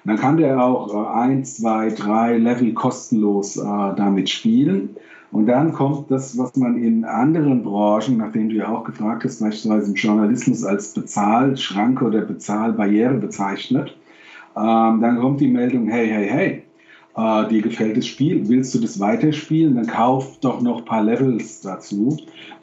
[0.06, 4.92] Dann kann der auch äh, ein, zwei, drei Level kostenlos äh, damit spielen.
[5.36, 9.42] Und dann kommt das, was man in anderen Branchen, nachdem du ja auch gefragt hast,
[9.42, 13.98] beispielsweise im Journalismus als Bezahlschranke oder Bezahlbarriere bezeichnet.
[14.56, 16.64] Ähm, dann kommt die Meldung, hey, hey, hey,
[17.18, 21.04] äh, dir gefällt das Spiel, willst du das weiterspielen, dann kauf doch noch ein paar
[21.04, 22.16] Levels dazu.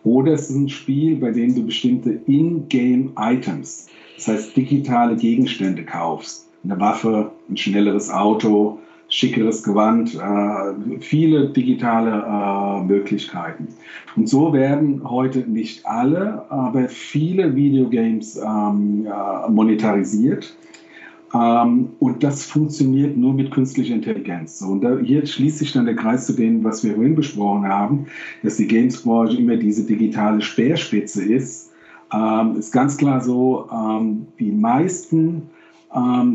[0.02, 6.48] Oder es ist ein Spiel, bei dem du bestimmte In-Game-Items, das heißt digitale Gegenstände kaufst.
[6.64, 8.78] Eine Waffe, ein schnelleres Auto,
[9.12, 13.68] schickeres Gewand, äh, viele digitale äh, Möglichkeiten.
[14.16, 19.06] Und so werden heute nicht alle, aber viele Videogames ähm,
[19.50, 20.56] monetarisiert.
[21.34, 24.62] Ähm, und das funktioniert nur mit künstlicher Intelligenz.
[24.62, 28.06] Und da, hier schließt sich dann der Kreis zu dem, was wir vorhin besprochen haben,
[28.42, 31.70] dass die Games-Branche immer diese digitale Speerspitze ist.
[32.14, 35.42] Ähm, ist ganz klar so, ähm, die meisten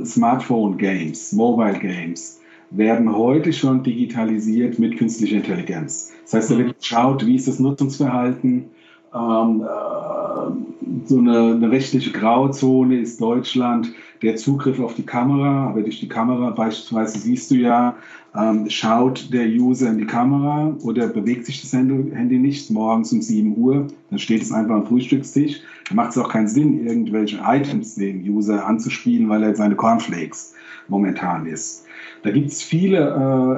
[0.05, 2.39] Smartphone-Games, Mobile-Games,
[2.71, 6.11] werden heute schon digitalisiert mit künstlicher Intelligenz.
[6.23, 8.65] Das heißt, da wird geschaut, wie ist das Nutzungsverhalten,
[9.13, 10.66] ähm, äh,
[11.05, 16.07] so eine, eine, rechtliche Grauzone ist Deutschland der Zugriff auf die Kamera, aber durch die
[16.07, 17.95] Kamera beispielsweise siehst du ja,
[18.35, 23.21] ähm, schaut der User in die Kamera oder bewegt sich das Handy nicht morgens um
[23.21, 25.61] 7 Uhr, dann steht es einfach am Frühstückstisch.
[25.89, 30.53] Da macht es auch keinen Sinn, irgendwelche Items dem User anzuspielen, weil er seine Cornflakes
[30.87, 31.85] momentan isst.
[32.23, 32.97] Da gibt es viele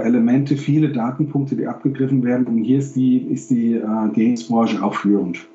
[0.01, 4.83] äh, Elemente, viele Datenpunkte, die abgegriffen werden und hier ist die, ist die äh, Games-Branche
[4.83, 5.47] auch führend.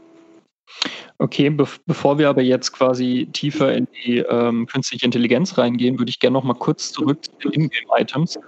[1.24, 6.10] Okay, be bevor wir aber jetzt quasi tiefer in die ähm, künstliche Intelligenz reingehen, würde
[6.10, 8.38] ich gerne noch mal kurz zurück zu den Ingame-Items,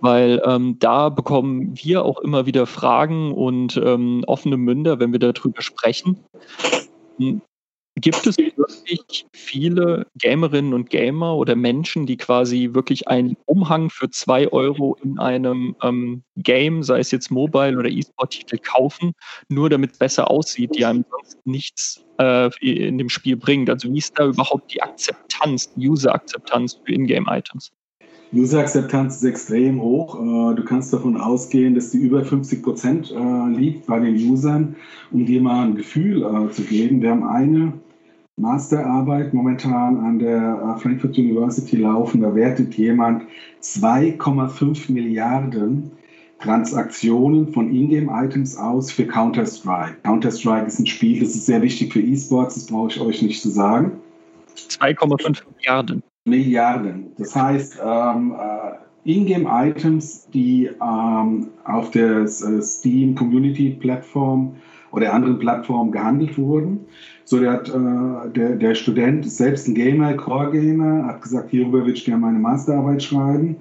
[0.00, 5.18] weil ähm, da bekommen wir auch immer wieder Fragen und ähm, offene Münder, wenn wir
[5.18, 6.20] darüber sprechen.
[7.96, 14.08] Gibt es wirklich viele Gamerinnen und Gamer oder Menschen, die quasi wirklich einen Umhang für
[14.08, 19.12] zwei Euro in einem ähm, Game, sei es jetzt Mobile oder E-Sport-Titel, kaufen,
[19.48, 23.68] nur damit es besser aussieht, die einem sonst nichts äh, in dem Spiel bringt?
[23.68, 27.72] Also wie ist da überhaupt die Akzeptanz, die User-Akzeptanz für Ingame-Items?
[28.34, 30.14] User-Akzeptanz ist extrem hoch.
[30.16, 34.76] Äh, du kannst davon ausgehen, dass die über 50 Prozent äh, liegt bei den Usern,
[35.10, 37.02] um dir mal ein Gefühl äh, zu geben.
[37.02, 37.74] Wir haben eine
[38.36, 42.22] Masterarbeit momentan an der Frankfurt University laufen.
[42.22, 43.24] Da wertet jemand
[43.62, 45.92] 2,5 Milliarden
[46.40, 49.96] Transaktionen von Ingame-Items aus für Counter-Strike.
[50.02, 53.40] Counter-Strike ist ein Spiel, das ist sehr wichtig für E-Sports, das brauche ich euch nicht
[53.42, 54.00] zu sagen.
[54.56, 56.02] 2,5 Milliarden.
[56.24, 57.12] Milliarden.
[57.18, 64.54] Das heißt, ähm, äh, Ingame-Items, die ähm, auf der äh, Steam Community Plattform
[64.92, 66.80] oder anderen Plattformen gehandelt wurden.
[67.24, 71.78] So, der, hat, äh, der, der Student ist selbst ein Gamer, Core-Gamer, hat gesagt, hierüber
[71.78, 73.56] würde ich gerne meine Masterarbeit schreiben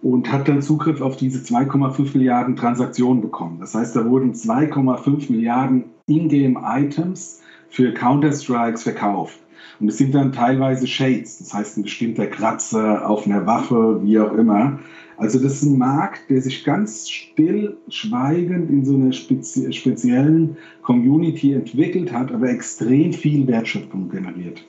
[0.00, 3.58] und hat dann Zugriff auf diese 2,5 Milliarden Transaktionen bekommen.
[3.60, 9.38] Das heißt, da wurden 2,5 Milliarden Ingame-Items für Counter-Strikes verkauft.
[9.80, 14.18] Und es sind dann teilweise Shades, das heißt ein bestimmter Kratzer auf einer Waffe, wie
[14.18, 14.78] auch immer.
[15.18, 20.56] Also das ist ein Markt, der sich ganz still, schweigend in so einer spezi speziellen
[20.82, 24.64] Community entwickelt hat, aber extrem viel Wertschöpfung generiert.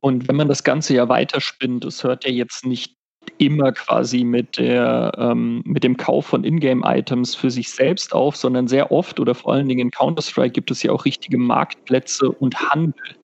[0.00, 2.96] Und wenn man das Ganze ja weiterspinnt, es hört ja jetzt nicht
[3.38, 8.66] immer quasi mit, der, ähm, mit dem Kauf von Ingame-Items für sich selbst auf, sondern
[8.66, 12.58] sehr oft oder vor allen Dingen in Counter-Strike gibt es ja auch richtige Marktplätze und
[12.70, 13.16] Handel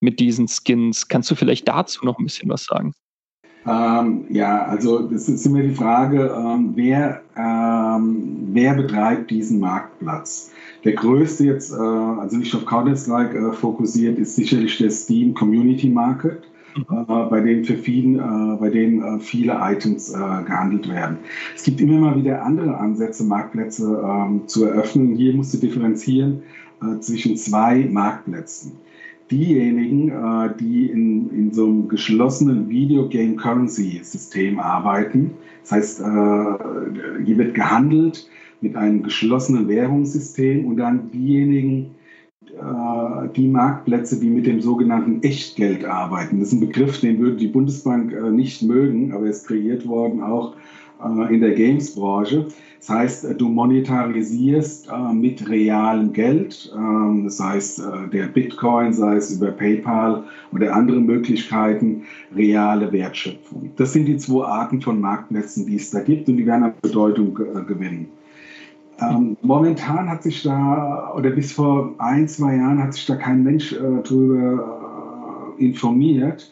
[0.00, 1.08] mit diesen Skins.
[1.08, 2.92] Kannst du vielleicht dazu noch ein bisschen was sagen?
[3.66, 10.52] Ähm, ja, also es ist immer die Frage, ähm, wer, ähm, wer betreibt diesen Marktplatz?
[10.84, 15.88] Der größte jetzt, äh, also nicht auf Counter-Strike äh, fokussiert, ist sicherlich der Steam Community
[15.88, 16.42] Market,
[16.76, 17.06] mhm.
[17.08, 21.18] äh, bei dem für viele, äh, bei dem äh, viele Items äh, gehandelt werden.
[21.56, 25.16] Es gibt immer mal wieder andere Ansätze, Marktplätze ähm, zu eröffnen.
[25.16, 26.42] Hier musst du differenzieren
[27.00, 28.72] zwischen zwei Marktplätzen
[29.30, 35.32] diejenigen, äh, die in, in so einem geschlossenen Videogame Currency System arbeiten.
[35.62, 38.28] Das heißt, äh, hier wird gehandelt
[38.60, 41.94] mit einem geschlossenen Währungssystem und dann diejenigen,
[42.46, 46.38] äh, die Marktplätze, die mit dem sogenannten Echtgeld arbeiten.
[46.38, 50.22] Das ist ein Begriff, den würde die Bundesbank nicht mögen, aber er ist kreiert worden
[50.22, 50.56] auch
[51.30, 52.46] in der Games-Branche.
[52.78, 58.92] Das heißt, äh, du monetarisierst äh, mit realem Geld, ähm, das heißt äh, der Bitcoin,
[58.92, 62.04] sei es über PayPal oder andere Möglichkeiten,
[62.34, 63.70] reale Wertschöpfung.
[63.76, 66.74] Das sind die zwei Arten von Marktplätzen, die es da gibt und die werden an
[66.80, 68.08] Bedeutung äh, gewinnen.
[69.00, 73.42] Ähm, momentan hat sich da, oder bis vor ein, zwei Jahren hat sich da kein
[73.42, 76.50] Mensch äh, darüber äh, informiert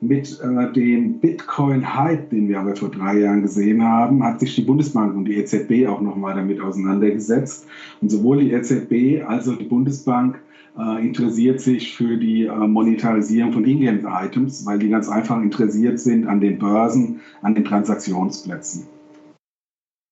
[0.00, 4.62] mit äh, dem Bitcoin-Hype, den wir aber vor drei Jahren gesehen haben, hat sich die
[4.62, 7.66] Bundesbank und die EZB auch nochmal damit auseinandergesetzt.
[8.00, 10.40] Und sowohl die EZB als auch die Bundesbank
[10.78, 16.26] äh, interessiert sich für die äh, Monetarisierung von Ingame-Items, weil die ganz einfach interessiert sind
[16.26, 18.86] an den Börsen, an den Transaktionsplätzen.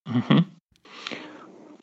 [0.07, 0.54] Mhm.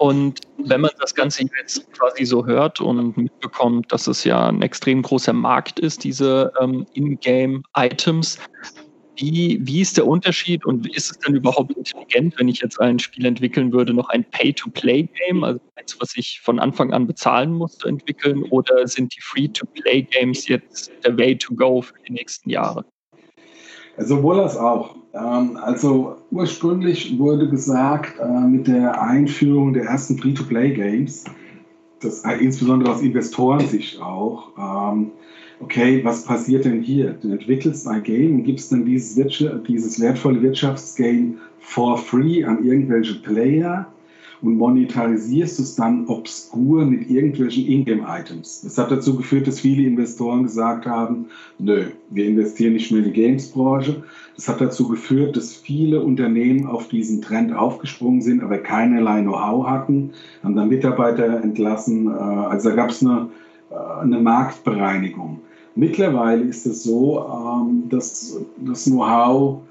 [0.02, 4.64] Und wenn man das Ganze jetzt quasi so hört und mitbekommt, dass es ja ein
[4.64, 8.39] extrem großer Markt ist, diese ähm, Ingame-Items,
[9.18, 12.97] wie, wie ist der Unterschied und ist es denn überhaupt intelligent, wenn ich jetzt ein
[12.97, 17.88] Spiel entwickeln würde, noch ein Pay-to-Play-Game, also eins, was ich von Anfang an bezahlen musste,
[17.88, 22.84] entwickeln, oder sind die Free-to-Play-Games jetzt der Way to go für die nächsten Jahre?
[24.06, 24.95] Sowohl als auch.
[25.14, 31.26] Ähm, also ursprünglich wurde gesagt, äh, mit der Einführung der ersten Free-to-Play-Games,
[32.02, 35.12] das äh, insbesondere aus Investorensicht auch, ähm,
[35.60, 37.12] okay, was passiert denn hier?
[37.22, 39.16] Du entwickelst ein Game und gibst dann dieses,
[39.68, 43.86] dieses wertvolle Wirtschaftsgame for free an irgendwelche Player
[44.41, 48.61] und monetarisierst es dann obskur mit irgendwelchen Ingame-Items.
[48.61, 51.27] Das hat dazu geführt, dass viele Investoren gesagt haben,
[51.59, 54.03] nö, wir investieren nicht mehr in die Games-Branche.
[54.35, 59.67] Das hat dazu geführt, dass viele Unternehmen auf diesen Trend aufgesprungen sind, aber keinerlei Know-how
[59.67, 60.11] hatten,
[60.43, 62.07] haben dann Mitarbeiter entlassen.
[62.07, 63.29] Äh, also da gab es eine,
[63.69, 65.39] äh, eine Marktbereinigung.
[65.75, 69.61] Mittlerweile ist es so, ähm, dass das Know-how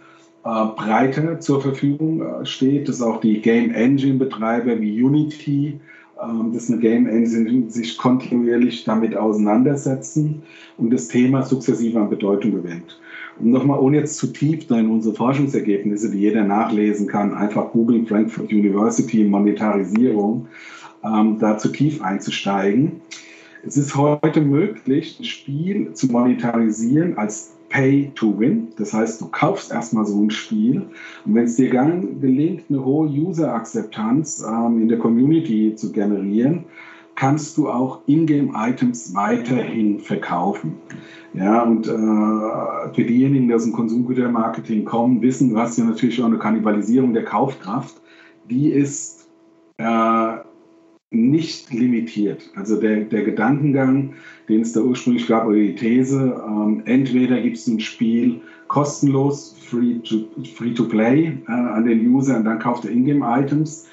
[0.45, 5.81] äh, breiter zur Verfügung äh, steht, dass auch die Game Engine Betreiber wie Unity,
[6.19, 10.43] äh, das eine Game Engine sich kontinuierlich damit auseinandersetzen
[10.79, 12.99] und das Thema sukzessive an Bedeutung gewinnt.
[13.39, 18.07] Um nochmal, ohne jetzt zu tief in unsere Forschungsergebnisse, die jeder nachlesen kann, einfach googeln
[18.07, 20.49] Frankfurt University Monetarisierung,
[21.05, 23.01] ähm, da zu tief einzusteigen.
[23.67, 28.69] Es ist heute möglich, ein Spiel zu monetarisieren als Pay to Win.
[28.77, 30.83] Das heißt, du kaufst erstmal so ein Spiel
[31.25, 36.67] und wenn es dir gelingt, eine hohe User-Akzeptanz ähm, in der Community zu generieren,
[37.15, 40.75] kannst du auch Ingame-Items weiterhin verkaufen.
[41.35, 46.21] Ja, und äh, für diejenigen, die aus dem Konsumgütermarketing kommen, wissen, du hast ja natürlich
[46.21, 48.01] auch eine Kannibalisierung der Kaufkraft.
[48.49, 49.29] Die ist
[49.77, 50.37] äh,
[51.11, 52.51] nicht limitiert.
[52.55, 54.15] Also der, der Gedankengang,
[54.49, 59.57] den es da ursprünglich gab, oder die These, ähm, entweder gibt es ein Spiel kostenlos,
[59.69, 63.89] free to, free to play äh, an den User und dann kauft er Ingame-Items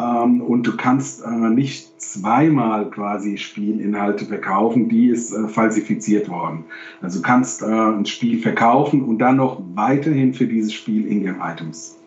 [0.00, 6.64] ähm, und du kannst äh, nicht zweimal quasi Spielinhalte verkaufen, die ist äh, falsifiziert worden.
[7.02, 11.98] Also du kannst äh, ein Spiel verkaufen und dann noch weiterhin für dieses Spiel Ingame-Items.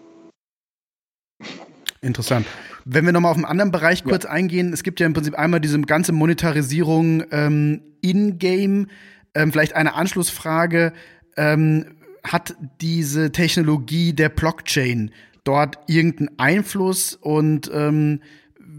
[2.01, 2.47] Interessant.
[2.85, 4.29] Wenn wir nochmal auf einen anderen Bereich kurz ja.
[4.29, 8.87] eingehen, es gibt ja im Prinzip einmal diese ganze Monetarisierung ähm, in-game.
[9.33, 10.93] Ähm, vielleicht eine Anschlussfrage.
[11.35, 11.85] Ähm,
[12.23, 15.11] hat diese Technologie der Blockchain
[15.43, 18.21] dort irgendeinen Einfluss und ähm,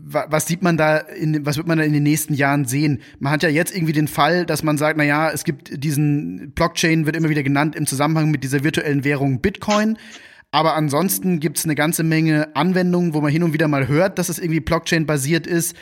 [0.08, 3.00] was sieht man da, in, was wird man da in den nächsten Jahren sehen?
[3.18, 6.52] Man hat ja jetzt irgendwie den Fall, dass man sagt, na ja, es gibt diesen
[6.52, 9.98] Blockchain wird immer wieder genannt im Zusammenhang mit dieser virtuellen Währung Bitcoin.
[10.52, 14.18] Aber ansonsten gibt es eine ganze Menge Anwendungen, wo man hin und wieder mal hört,
[14.18, 15.76] dass es irgendwie Blockchain-basiert ist.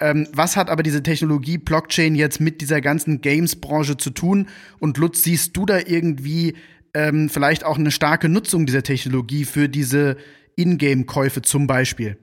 [0.00, 4.48] Ähm, was hat aber diese Technologie Blockchain jetzt mit dieser ganzen Games-Branche zu tun?
[4.78, 6.54] Und Lutz, siehst du da irgendwie
[6.94, 10.16] ähm, vielleicht auch eine starke Nutzung dieser Technologie für diese
[10.56, 12.18] Ingame-Käufe zum Beispiel?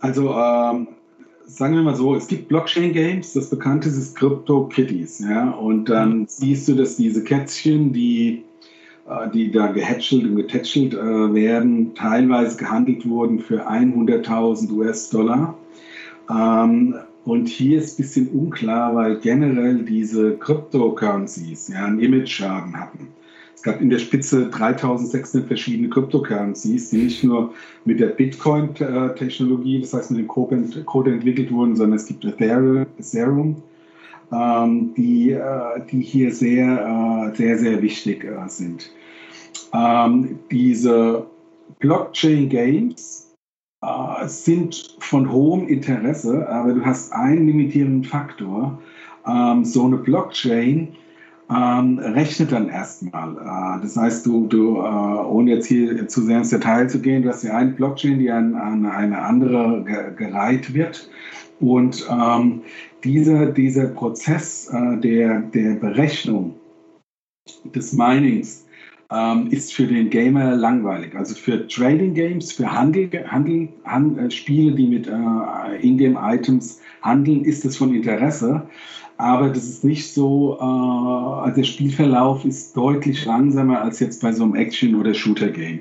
[0.00, 0.88] Also ähm,
[1.46, 6.68] sagen wir mal so, es gibt Blockchain-Games, das bekannteste ist CryptoKitties, ja, und dann siehst
[6.68, 8.44] du, dass diese Kätzchen, die
[9.34, 15.54] die da gehätschelt und getätschelt äh, werden, teilweise gehandelt wurden für 100.000 US-Dollar.
[16.30, 16.94] Ähm,
[17.24, 23.08] und hier ist ein bisschen unklar, weil generell diese Cryptocurrencies ja, einen Image-Schaden hatten.
[23.54, 27.54] Es gab in der Spitze 3600 verschiedene Cryptocurrencies, die nicht nur
[27.86, 33.56] mit der Bitcoin-Technologie, das heißt mit dem Code entwickelt wurden, sondern es gibt Ethereum,
[34.30, 38.90] die, äh, die hier sehr, äh, sehr, sehr wichtig äh, sind.
[39.72, 41.26] Ähm, diese
[41.78, 43.22] Blockchain-Games
[44.24, 48.78] sind von hohem Interesse, aber du hast einen limitierenden Faktor.
[49.26, 50.96] Ähm, so eine Blockchain
[51.50, 53.32] ähm, rechnet dann erstmal.
[53.36, 57.22] Äh, das heißt, du, du äh, ohne jetzt hier zu sehr ins Detail zu gehen,
[57.22, 59.84] du hast ja eine Blockchain, die an, an eine andere
[60.16, 61.10] gereiht wird.
[61.60, 62.62] Und ähm,
[63.04, 66.54] dieser, dieser Prozess äh, der, der Berechnung
[67.74, 68.66] des Minings
[69.10, 71.14] ähm, ist für den Gamer langweilig.
[71.14, 77.44] Also für Trading Games, für Handel, Handel, Handel äh, Spiele, die mit äh, Ingame-Items handeln,
[77.44, 78.66] ist es von Interesse.
[79.16, 84.32] Aber das ist nicht so, äh, also der Spielverlauf ist deutlich langsamer als jetzt bei
[84.32, 85.80] so einem Action- oder Shooter-Game.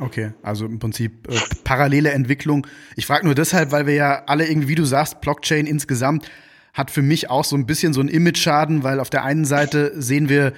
[0.00, 2.66] Okay, also im Prinzip äh, parallele Entwicklung.
[2.96, 6.28] Ich frage nur deshalb, weil wir ja alle irgendwie, wie du sagst, Blockchain insgesamt
[6.72, 9.92] hat für mich auch so ein bisschen so einen Image-Schaden, weil auf der einen Seite
[9.94, 10.52] sehen wir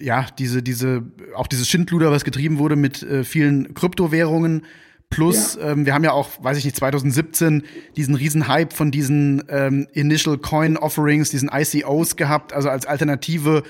[0.00, 1.02] ja diese, diese,
[1.34, 4.62] auch dieses Schindluder, was getrieben wurde mit äh, vielen Kryptowährungen.
[5.10, 5.70] Plus, ja.
[5.70, 7.64] ähm, wir haben ja auch, weiß ich nicht, 2017
[7.96, 13.62] diesen riesen Hype von diesen ähm, Initial Coin Offerings, diesen ICOs gehabt, also als Alternative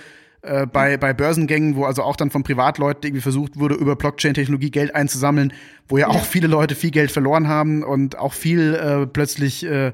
[0.48, 4.70] äh, bei, bei Börsengängen, wo also auch dann von Privatleuten irgendwie versucht wurde, über Blockchain-Technologie
[4.70, 5.52] Geld einzusammeln,
[5.88, 9.92] wo ja auch viele Leute viel Geld verloren haben und auch viel äh, plötzlich äh,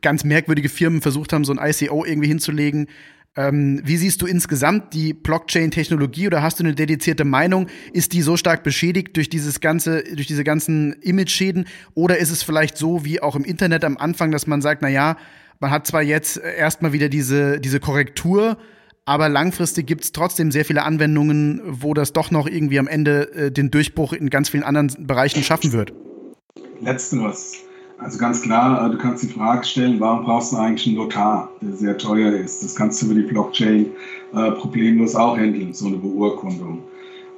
[0.00, 2.86] ganz merkwürdige Firmen versucht haben, so ein ICO irgendwie hinzulegen.
[3.34, 7.66] Ähm, wie siehst du insgesamt die Blockchain-Technologie oder hast du eine dedizierte Meinung?
[7.92, 11.66] Ist die so stark beschädigt durch dieses ganze, durch diese ganzen Image-Schäden?
[11.94, 14.88] Oder ist es vielleicht so wie auch im Internet am Anfang, dass man sagt, na
[14.88, 15.16] ja,
[15.60, 18.58] man hat zwar jetzt erstmal wieder diese, diese Korrektur,
[19.04, 23.32] aber langfristig gibt es trotzdem sehr viele Anwendungen, wo das doch noch irgendwie am Ende
[23.34, 25.92] äh, den Durchbruch in ganz vielen anderen Bereichen schaffen wird.
[26.80, 27.54] Letzteres.
[27.98, 31.50] Also ganz klar, äh, du kannst die Frage stellen, warum brauchst du eigentlich einen Notar,
[31.60, 32.62] der sehr teuer ist?
[32.62, 33.86] Das kannst du über die Blockchain
[34.34, 36.82] äh, problemlos auch handeln, so eine Beurkundung.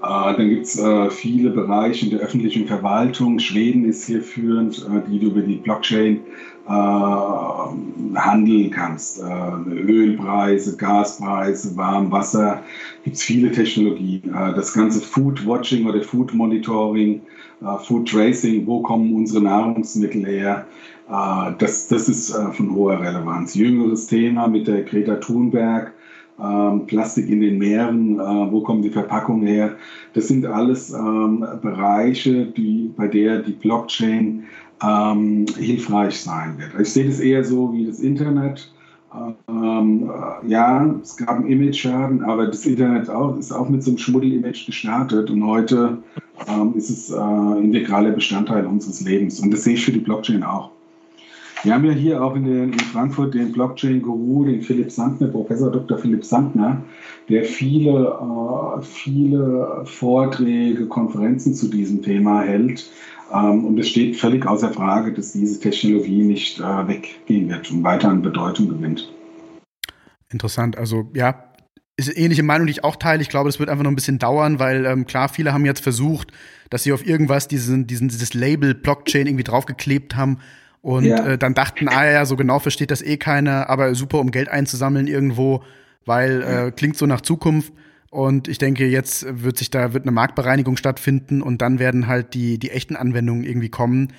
[0.03, 3.39] Äh, dann gibt es äh, viele Bereiche in der öffentlichen Verwaltung.
[3.39, 6.21] Schweden ist hier führend, äh, die du über die Blockchain
[6.67, 9.23] handeln kannst.
[9.23, 12.63] Ölpreise, Gaspreise, Warmwasser,
[13.05, 14.33] gibt es viele Technologien.
[14.33, 17.21] das ganze Food Watching oder Food Monitoring
[17.65, 20.67] äh, Food Tracing, wo kommen unsere Nahrungsmittel her,
[21.09, 23.55] äh, das, das ist äh, von hoher Relevanz.
[23.55, 25.93] Jüngeres Thema mit der Greta Thunberg,
[26.39, 28.19] ähm, Plastik in den Meeren,
[28.51, 29.77] wo kommen die Verpackungen her.
[30.15, 34.45] Das sind alles ähm, Bereiche, die, bei der die Blockchain
[34.85, 36.79] ähm, hilfreich sein wird.
[36.81, 38.71] Ich sehe das eher so wie das Internet.
[39.49, 40.11] Ähm,
[40.47, 44.67] ja, es gab einen Image-Schaden, aber das Internet auch, ist auch mit so einem Schmuddel-Image
[44.67, 45.99] gestartet und heute
[46.49, 49.39] ähm, ist es äh, integraler Bestandteil unseres Lebens.
[49.39, 50.71] Und das sehe ich für die Blockchain auch.
[51.65, 55.73] Wir haben ja hier auch in, den, in Frankfurt den Blockchain-Guru, den Philipp Sandner, Professor
[55.73, 55.97] Dr.
[55.97, 56.83] Philipp Sandner,
[57.31, 62.91] der viele, äh, viele Vorträge, Konferenzen zu diesem Thema hält.
[63.33, 67.83] Ähm, und es steht völlig außer Frage, dass diese Technologie nicht äh, weggehen wird und
[67.83, 69.11] weiter an Bedeutung gewinnt.
[70.31, 70.77] Interessant.
[70.77, 71.45] Also ja,
[71.97, 73.23] ist eine ähnliche Meinung, die ich auch teile.
[73.23, 75.83] Ich glaube, das wird einfach noch ein bisschen dauern, weil ähm, klar, viele haben jetzt
[75.83, 76.31] versucht,
[76.69, 80.41] dass sie auf irgendwas diesen, diesen, dieses Label Blockchain irgendwie draufgeklebt haben
[80.85, 81.25] und ja.
[81.25, 84.51] äh, dann dachten, ah ja, so genau versteht das eh keiner, aber super, um Geld
[84.51, 85.63] einzusammeln irgendwo,
[86.05, 87.73] weil äh, klingt so nach Zukunft.
[88.11, 92.35] Und ich denke, jetzt wird sich da wird eine Marktbereinigung stattfinden und dann werden halt
[92.35, 94.13] die die echten Anwendungen irgendwie kommen.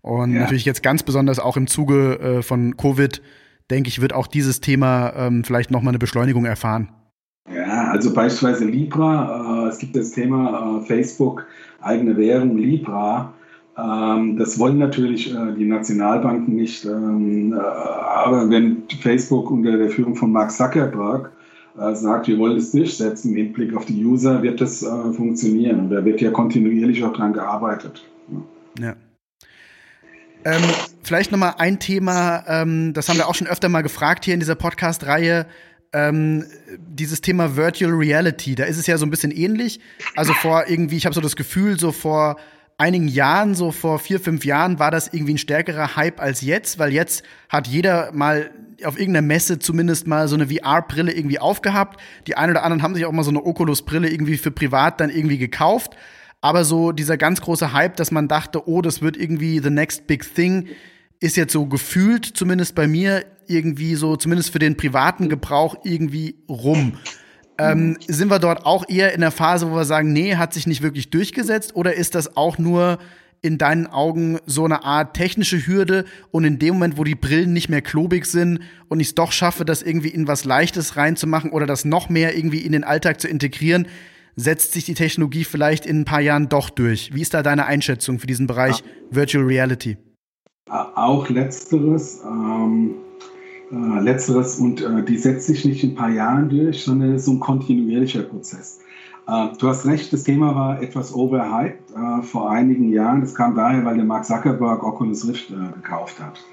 [0.00, 0.42] Und ja.
[0.42, 3.20] natürlich jetzt ganz besonders auch im Zuge äh, von Covid,
[3.72, 6.90] denke ich, wird auch dieses Thema ähm, vielleicht noch mal eine Beschleunigung erfahren.
[7.52, 11.46] Ja, also beispielsweise Libra, äh, es gibt das Thema äh, Facebook,
[11.80, 13.34] eigene Währung Libra.
[13.82, 19.90] Ähm, das wollen natürlich äh, die Nationalbanken nicht, ähm, äh, aber wenn Facebook unter der
[19.90, 21.32] Führung von Mark Zuckerberg
[21.78, 25.80] äh, sagt, wir wollen es durchsetzen im Hinblick auf die User, wird das funktionieren.
[25.80, 28.04] Und da wird ja kontinuierlich auch dran gearbeitet.
[28.78, 28.94] Ja.
[30.44, 30.62] Ähm,
[31.02, 34.40] vielleicht nochmal ein Thema, ähm, das haben wir auch schon öfter mal gefragt hier in
[34.40, 35.46] dieser Podcast-Reihe
[35.92, 36.44] ähm,
[36.78, 39.80] dieses Thema Virtual Reality, da ist es ja so ein bisschen ähnlich.
[40.16, 42.36] Also vor irgendwie, ich habe so das Gefühl, so vor
[42.78, 46.78] einigen Jahren, so vor vier, fünf Jahren, war das irgendwie ein stärkerer Hype als jetzt,
[46.78, 48.50] weil jetzt hat jeder mal
[48.84, 52.00] auf irgendeiner Messe zumindest mal so eine VR-Brille irgendwie aufgehabt.
[52.26, 55.10] Die einen oder anderen haben sich auch mal so eine Oculus-Brille irgendwie für privat dann
[55.10, 55.96] irgendwie gekauft.
[56.40, 60.08] Aber so dieser ganz große Hype, dass man dachte, oh, das wird irgendwie the next
[60.08, 60.68] big thing,
[61.20, 66.36] ist jetzt so gefühlt, zumindest bei mir, irgendwie so, zumindest für den privaten Gebrauch, irgendwie
[66.48, 66.94] rum.
[67.58, 70.66] Ähm, sind wir dort auch eher in der Phase, wo wir sagen, nee, hat sich
[70.66, 71.76] nicht wirklich durchgesetzt?
[71.76, 72.98] Oder ist das auch nur
[73.42, 77.52] in deinen Augen so eine Art technische Hürde und in dem Moment, wo die Brillen
[77.52, 81.50] nicht mehr klobig sind und ich es doch schaffe, das irgendwie in was Leichtes reinzumachen
[81.50, 83.88] oder das noch mehr irgendwie in den Alltag zu integrieren,
[84.36, 87.12] setzt sich die Technologie vielleicht in ein paar Jahren doch durch.
[87.12, 88.84] Wie ist da deine Einschätzung für diesen Bereich ja.
[89.10, 89.98] Virtual Reality?
[90.68, 92.22] Auch letzteres.
[92.24, 92.94] Ähm,
[93.72, 97.24] äh, letzteres und äh, die setzt sich nicht in ein paar Jahren durch, sondern ist
[97.24, 98.80] so ein kontinuierlicher Prozess.
[99.26, 103.22] Äh, du hast recht, das Thema war etwas overhyped äh, vor einigen Jahren.
[103.22, 106.44] Das kam daher, weil der Mark Zuckerberg Oculus Rift äh, gekauft hat.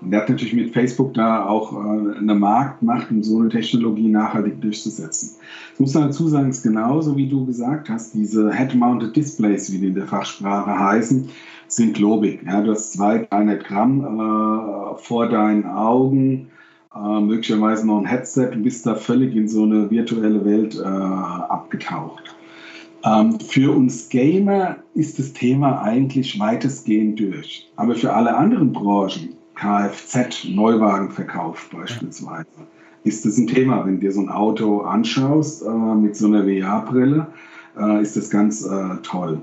[0.00, 4.60] Und der hat natürlich mit Facebook da auch eine Marktmacht, um so eine Technologie nachhaltig
[4.60, 5.34] durchzusetzen.
[5.74, 9.78] Ich muss dazu sagen, es ist genauso wie du gesagt hast, diese Head-Mounted Displays, wie
[9.78, 11.30] die in der Fachsprache heißen,
[11.66, 12.44] sind globig.
[12.46, 16.46] Ja, du hast zwei, 300 Gramm äh, vor deinen Augen,
[16.98, 20.82] äh, möglicherweise noch ein Headset und bist da völlig in so eine virtuelle Welt äh,
[20.82, 22.34] abgetaucht.
[23.04, 27.70] Ähm, für uns Gamer ist das Thema eigentlich weitestgehend durch.
[27.76, 32.46] Aber für alle anderen Branchen, Kfz, Neuwagenverkauf beispielsweise,
[33.04, 33.86] ist das ein Thema.
[33.86, 37.26] Wenn du dir so ein Auto anschaust äh, mit so einer VR-Brille,
[37.78, 39.40] äh, ist das ganz äh, toll.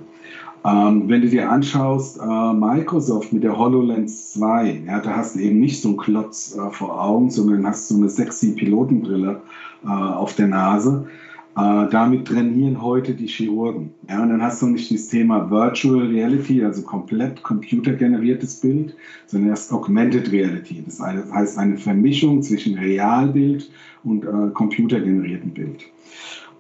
[0.65, 5.39] Ähm, wenn du dir anschaust, äh, Microsoft mit der HoloLens 2, ja, da hast du
[5.39, 9.41] eben nicht so einen Klotz äh, vor Augen, sondern hast so eine sexy Pilotenbrille
[9.83, 11.05] äh, auf der Nase.
[11.55, 13.91] Äh, damit trainieren heute die Chirurgen.
[14.09, 18.95] Ja, und dann hast du nicht das Thema Virtual Reality, also komplett computergeneriertes Bild,
[19.27, 20.83] sondern erst Augmented Reality.
[20.83, 23.69] Das heißt eine Vermischung zwischen Realbild
[24.03, 25.85] und äh, computergeneriertem Bild.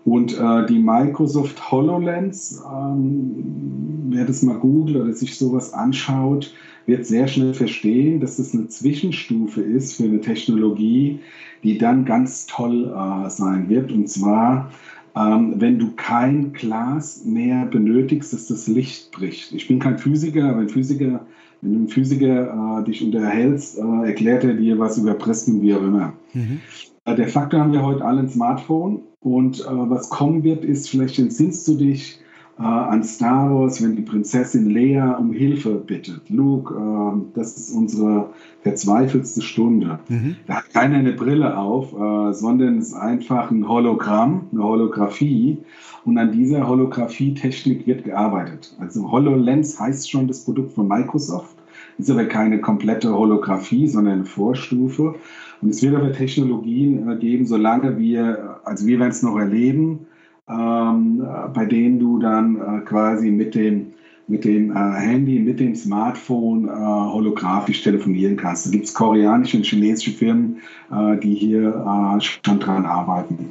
[0.05, 6.53] Und äh, die Microsoft HoloLens, ähm, wer das mal googelt oder sich sowas anschaut,
[6.85, 11.19] wird sehr schnell verstehen, dass das eine Zwischenstufe ist für eine Technologie,
[11.63, 13.91] die dann ganz toll äh, sein wird.
[13.91, 14.71] Und zwar,
[15.15, 19.53] ähm, wenn du kein Glas mehr benötigst, dass das Licht bricht.
[19.53, 21.25] Ich bin kein Physiker, aber ein Physiker,
[21.61, 25.73] wenn du ein Physiker äh, dich unterhältst, äh, erklärt er dir was über Prismen, wie
[25.73, 26.13] auch immer.
[26.33, 26.61] Mhm.
[27.05, 30.89] Äh, der Faktor haben wir heute alle ein Smartphone und äh, was kommen wird, ist,
[30.89, 32.19] vielleicht entsinnst du dich,
[32.57, 36.29] äh, an Star Wars, wenn die Prinzessin Leia um Hilfe bittet.
[36.29, 38.29] Luke, äh, das ist unsere
[38.61, 39.99] verzweifelste Stunde.
[40.07, 40.37] Mhm.
[40.47, 45.57] Da hat keiner eine Brille auf, äh, sondern es ist einfach ein Hologramm, eine Holographie.
[46.05, 48.75] Und an dieser Holographie-Technik wird gearbeitet.
[48.79, 51.55] Also HoloLens heißt schon das Produkt von Microsoft.
[51.97, 55.15] Ist aber keine komplette Holographie, sondern eine Vorstufe.
[55.61, 60.07] Und es wird aber Technologien geben, solange wir, also wir werden es noch erleben,
[60.49, 63.93] ähm, bei denen du dann äh, quasi mit dem,
[64.27, 68.67] mit dem äh, Handy, mit dem Smartphone äh, holographisch telefonieren kannst.
[68.67, 70.57] Da gibt es koreanische und chinesische Firmen,
[70.91, 73.49] äh, die hier äh, schon dran arbeiten.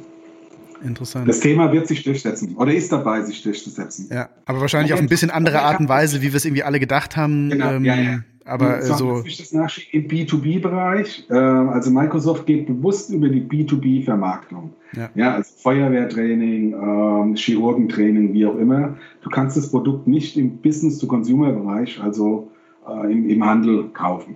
[0.83, 1.27] Interessant.
[1.27, 4.07] Das Thema wird sich durchsetzen oder ist dabei, sich durchzusetzen.
[4.11, 6.79] Ja, aber wahrscheinlich auf ein bisschen andere Art und Weise, wie wir es irgendwie alle
[6.79, 7.49] gedacht haben.
[7.49, 8.19] Genau, ähm, ja, ja.
[8.45, 11.25] Aber so, so das nachschieben im B2B-Bereich.
[11.29, 14.73] Äh, also Microsoft geht bewusst über die B2B-Vermarktung.
[14.95, 15.09] Ja.
[15.15, 18.97] ja, also Feuerwehrtraining, ähm, Chirurgentraining, wie auch immer.
[19.21, 22.51] Du kannst das Produkt nicht im Business-to-Consumer-Bereich, also
[22.87, 24.35] äh, im, im Handel kaufen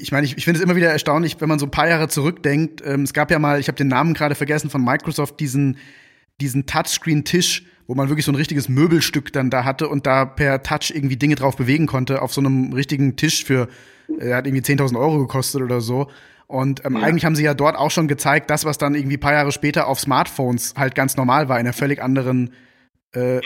[0.00, 2.08] ich meine, ich, ich finde es immer wieder erstaunlich, wenn man so ein paar Jahre
[2.08, 2.82] zurückdenkt.
[2.84, 5.76] Ähm, es gab ja mal, ich habe den Namen gerade vergessen, von Microsoft diesen,
[6.40, 10.62] diesen Touchscreen-Tisch, wo man wirklich so ein richtiges Möbelstück dann da hatte und da per
[10.62, 13.68] Touch irgendwie Dinge drauf bewegen konnte, auf so einem richtigen Tisch für,
[14.18, 16.08] äh, er hat irgendwie 10.000 Euro gekostet oder so.
[16.46, 17.02] Und ähm, ja.
[17.02, 19.86] eigentlich haben sie ja dort auch schon gezeigt, das, was dann irgendwie paar Jahre später
[19.86, 22.52] auf Smartphones halt ganz normal war, in einer völlig anderen,
[23.14, 23.38] äh,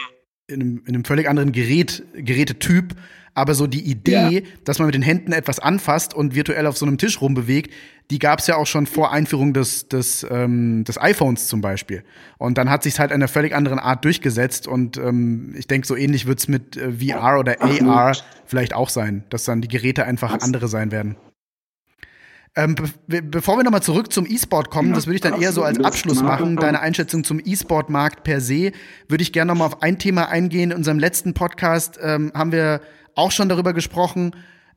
[0.49, 2.95] in, einem, in einem völlig anderen Gerät, Gerätetyp.
[3.37, 4.41] Aber so die Idee, ja.
[4.65, 7.71] dass man mit den Händen etwas anfasst und virtuell auf so einem Tisch rumbewegt,
[8.11, 12.03] die gab es ja auch schon vor Einführung des, des, ähm, des iPhones zum Beispiel.
[12.39, 14.67] Und dann hat sich halt in einer völlig anderen Art durchgesetzt.
[14.67, 18.17] Und ähm, ich denke, so ähnlich wird es mit äh, VR oder AR
[18.47, 21.17] vielleicht auch sein, dass dann die Geräte einfach andere sein werden.
[22.59, 22.75] Ähm,
[23.07, 25.79] be bevor wir nochmal zurück zum E-Sport kommen, das würde ich dann eher so als
[25.79, 28.73] Abschluss machen, deine Einschätzung zum E-Sport-Markt per se,
[29.09, 30.71] würde ich gerne nochmal auf ein Thema eingehen.
[30.71, 32.81] In unserem letzten Podcast ähm, haben wir
[33.17, 34.33] auch schon darüber gesprochen,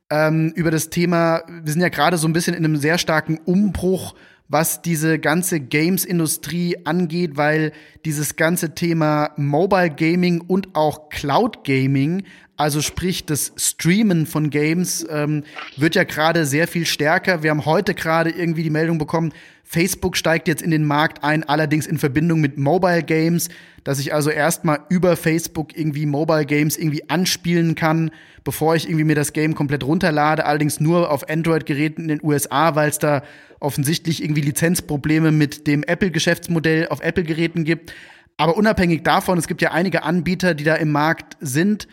[0.09, 3.39] ähm, über das Thema, wir sind ja gerade so ein bisschen in einem sehr starken
[3.45, 4.15] Umbruch,
[4.47, 7.71] was diese ganze Games-Industrie angeht, weil
[8.03, 12.23] dieses ganze Thema Mobile Gaming und auch Cloud Gaming,
[12.57, 15.43] also sprich das Streamen von Games, ähm,
[15.77, 17.43] wird ja gerade sehr viel stärker.
[17.43, 19.33] Wir haben heute gerade irgendwie die Meldung bekommen,
[19.63, 23.49] Facebook steigt jetzt in den Markt ein, allerdings in Verbindung mit Mobile Games,
[23.83, 28.09] dass ich also erstmal über Facebook irgendwie Mobile Games irgendwie anspielen kann,
[28.43, 32.75] bevor ich irgendwie mir das Game komplett runterlade, allerdings nur auf Android-Geräten in den USA,
[32.75, 33.23] weil es da
[33.59, 37.93] offensichtlich irgendwie Lizenzprobleme mit dem Apple-Geschäftsmodell auf Apple-Geräten gibt.
[38.37, 41.87] Aber unabhängig davon, es gibt ja einige Anbieter, die da im Markt sind,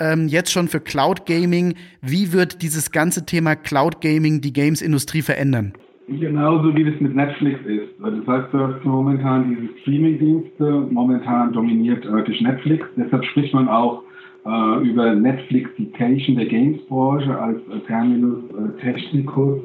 [0.00, 1.74] ähm, jetzt schon für Cloud Gaming.
[2.00, 5.74] Wie wird dieses ganze Thema Cloud Gaming die Games-Industrie verändern?
[6.08, 7.90] Genauso wie das mit Netflix ist.
[8.00, 12.84] Das heißt, du hast momentan diese Streaming-Dienste, momentan dominiert durch Netflix.
[12.96, 14.02] Deshalb spricht man auch
[14.46, 19.60] äh, über Netflixification der Games-Branche als äh, Terminus äh, technicus.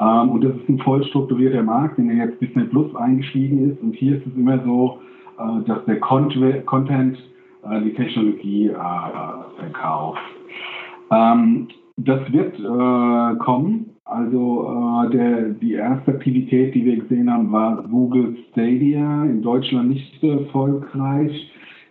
[0.00, 3.82] Ähm, und das ist ein voll strukturierter Markt, in den jetzt Disney Plus eingestiegen ist.
[3.82, 4.98] Und hier ist es immer so,
[5.38, 7.18] äh, dass der Content
[7.64, 8.70] äh, die Technologie
[9.58, 10.20] verkauft.
[11.10, 12.56] Ähm, das wird
[13.40, 13.90] kommen.
[14.10, 19.90] Also äh, der, die erste Aktivität, die wir gesehen haben, war Google Stadia, in Deutschland
[19.90, 21.50] nicht so erfolgreich,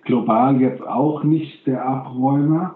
[0.09, 2.75] global jetzt auch nicht der Abräumer.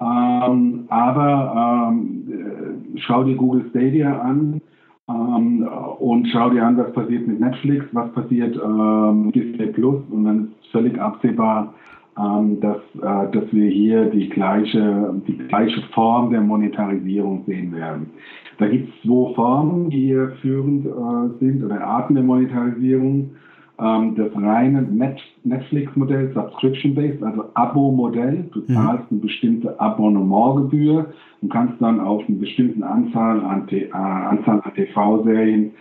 [0.00, 4.60] Ähm, aber ähm, äh, schau dir Google Stadia an
[5.08, 10.02] ähm, und schau dir an, was passiert mit Netflix, was passiert ähm, mit Disney Plus
[10.10, 11.74] und dann ist völlig absehbar,
[12.18, 18.10] ähm, dass, äh, dass wir hier die gleiche, die gleiche Form der Monetarisierung sehen werden.
[18.58, 23.30] Da gibt es zwei Formen, die hier führend äh, sind oder Arten der Monetarisierung.
[23.78, 28.44] Ähm, das reine Net Netflix-Modell, Subscription-Based, also Abo-Modell.
[28.52, 28.74] Du mhm.
[28.74, 31.06] zahlst eine bestimmte Abonnementgebühr
[31.40, 35.72] und kannst dann auf eine bestimmte Anzahl an, äh, Anzahl an TV-Serien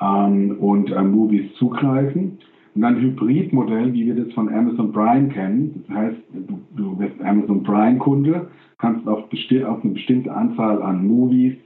[0.00, 2.38] ähm, und äh, Movies zugreifen.
[2.74, 7.20] Und ein Hybridmodell, wie wir das von Amazon Prime kennen, das heißt, du, du bist
[7.20, 8.48] Amazon Prime-Kunde,
[8.78, 11.56] kannst auf, auf, eine bestimmte Anzahl an Movies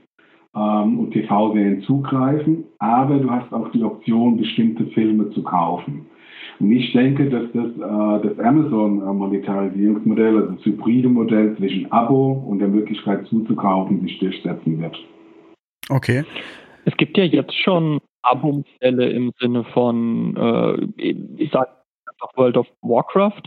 [0.55, 6.05] ähm, und TV-Serien zugreifen, aber du hast auch die Option, bestimmte Filme zu kaufen.
[6.59, 12.59] Und ich denke, dass das, äh, das Amazon-Monetarisierungsmodell, also das hybride Modell zwischen Abo und
[12.59, 14.97] der Möglichkeit zuzukaufen, sich durchsetzen wird.
[15.89, 16.23] Okay.
[16.85, 20.87] Es gibt ja jetzt schon Abo-Modelle im Sinne von, äh,
[21.37, 21.69] ich sage
[22.07, 23.43] einfach World of Warcraft,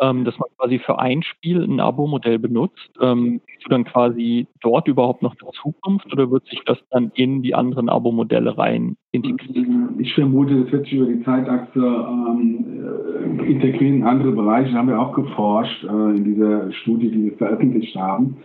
[0.00, 2.90] ähm, dass man quasi für ein Spiel ein Abo-Modell benutzt.
[3.00, 7.10] Ähm, siehst du dann quasi dort überhaupt noch die Zukunft oder wird sich das dann
[7.14, 9.96] in die anderen Abo-Modelle rein integrieren?
[9.98, 14.72] Ich vermute, das wird sich über die Zeitachse ähm, äh, integrieren in andere Bereiche.
[14.72, 18.36] Da haben wir auch geforscht äh, in dieser Studie, die wir veröffentlicht haben.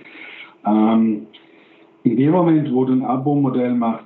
[0.66, 1.28] Ähm,
[2.04, 4.06] in dem Moment, wo du ein Abo-Modell machst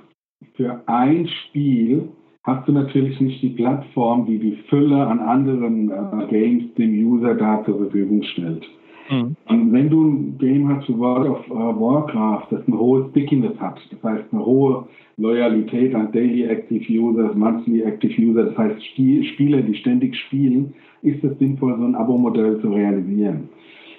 [0.54, 2.08] für ein Spiel,
[2.48, 7.34] hast du natürlich nicht die Plattform, die die Fülle an anderen äh, Games dem User
[7.34, 8.66] da zur Verfügung stellt.
[9.10, 9.36] Mhm.
[9.46, 13.58] Und wenn du ein Game hast wie World of uh, Warcraft, das ein hohes Stickiness
[13.60, 14.86] hat, das heißt eine hohe
[15.18, 21.22] Loyalität an Daily Active Users, Monthly Active Users, das heißt Spieler, die ständig spielen, ist
[21.22, 23.50] es sinnvoll, so ein Abo-Modell zu realisieren.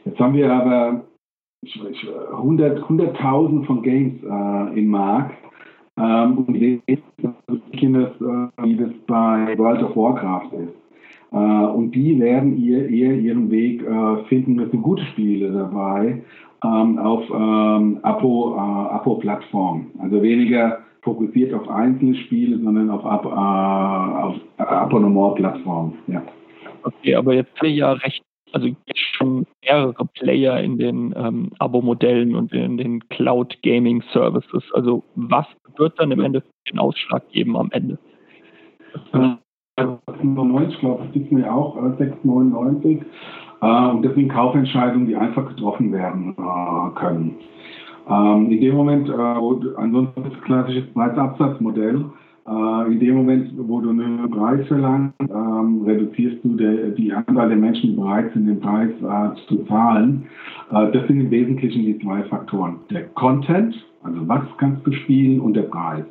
[0.05, 1.03] Jetzt haben wir aber
[1.65, 5.37] 100.000 100 von Games äh, im Markt
[5.99, 6.81] ähm, und die
[7.73, 10.75] Kindes, äh, wie das bei World of Warcraft ist.
[11.31, 14.59] Äh, und die werden ihr, eher ihren Weg äh, finden.
[14.59, 16.21] Es sind gute Spiele dabei
[16.63, 19.87] ähm, auf ähm, Apo, äh, Apo-Plattformen.
[19.99, 25.93] Also weniger fokussiert auf einzelne Spiele, sondern auf, Ab, äh, auf Abonnement-Plattformen.
[26.07, 26.21] Ja.
[26.83, 32.35] Okay, aber jetzt sind ja recht also jetzt schon mehrere Player in den ähm, Abo-Modellen
[32.35, 34.63] und in den Cloud-Gaming-Services.
[34.73, 35.45] Also was
[35.77, 37.97] wird dann im Endeffekt den Ausschlag geben am Ende?
[39.13, 39.35] Äh,
[40.07, 43.01] 96, ich glaube, Disney auch, äh, 6,99.
[43.61, 47.35] Äh, und das sind Kaufentscheidungen, die einfach getroffen werden äh, können.
[48.09, 52.05] Ähm, in dem Moment, äh, wo ansonsten das klassische Preisabsatzmodell,
[52.47, 57.49] äh, in dem Moment, wo du einen Preis verlangst, ähm, reduzierst du der, die Anzahl
[57.49, 60.27] der Menschen, die bereit sind, den Preis äh, zu zahlen.
[60.71, 62.79] Äh, das sind im Wesentlichen die zwei Faktoren.
[62.89, 66.05] Der Content, also was kannst du spielen, und der Preis.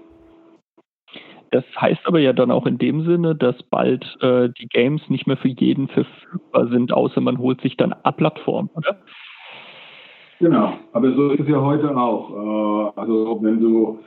[1.51, 5.27] Das heißt aber ja dann auch in dem Sinne, dass bald äh, die Games nicht
[5.27, 8.99] mehr für jeden verfügbar sind, außer man holt sich dann eine Plattform, oder?
[10.41, 12.95] Genau, aber so ist es ja heute auch.
[12.95, 13.99] Äh, also wenn du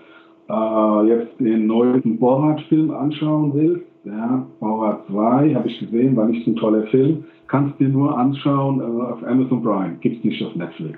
[0.52, 6.43] äh, jetzt den neuesten Borat-Film anschauen willst, ja, Borat 2, habe ich gesehen, war nicht
[6.43, 10.24] so ein toller Film, kannst du dir nur anschauen äh, auf Amazon Prime, gibt es
[10.24, 10.97] nicht auf Netflix.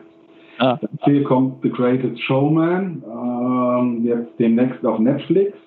[0.59, 0.77] Ah.
[1.05, 5.57] Hier kommt The Greatest Showman, äh, jetzt demnächst auf Netflix.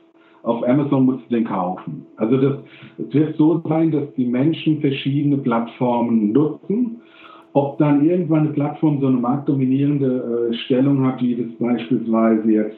[0.42, 2.06] Auf Amazon musst du den kaufen.
[2.18, 2.58] Also das,
[2.98, 7.00] es wird so sein, dass die Menschen verschiedene Plattformen nutzen.
[7.52, 12.76] Ob dann irgendwann eine Plattform so eine marktdominierende äh, Stellung hat, wie das beispielsweise jetzt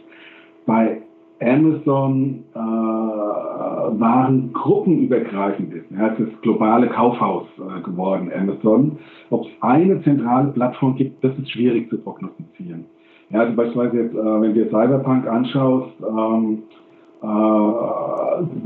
[0.69, 1.01] bei
[1.41, 5.91] Amazon äh, waren gruppenübergreifend ist.
[5.91, 8.99] Ja, es ist globale Kaufhaus äh, geworden, Amazon.
[9.31, 12.85] Ob es eine zentrale Plattform gibt, das ist schwierig zu prognostizieren.
[13.31, 16.63] Ja, also beispielsweise jetzt, äh, wenn du Cyberpunk anschaust, ähm,
[17.23, 17.27] äh,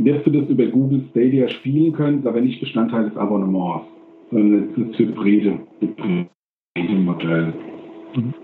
[0.04, 3.86] wirst du das über Google Stadia spielen können, aber nicht Bestandteil des Abonnements,
[4.30, 7.52] sondern es ist hybride, hybride Modell.
[8.16, 8.41] Mhm.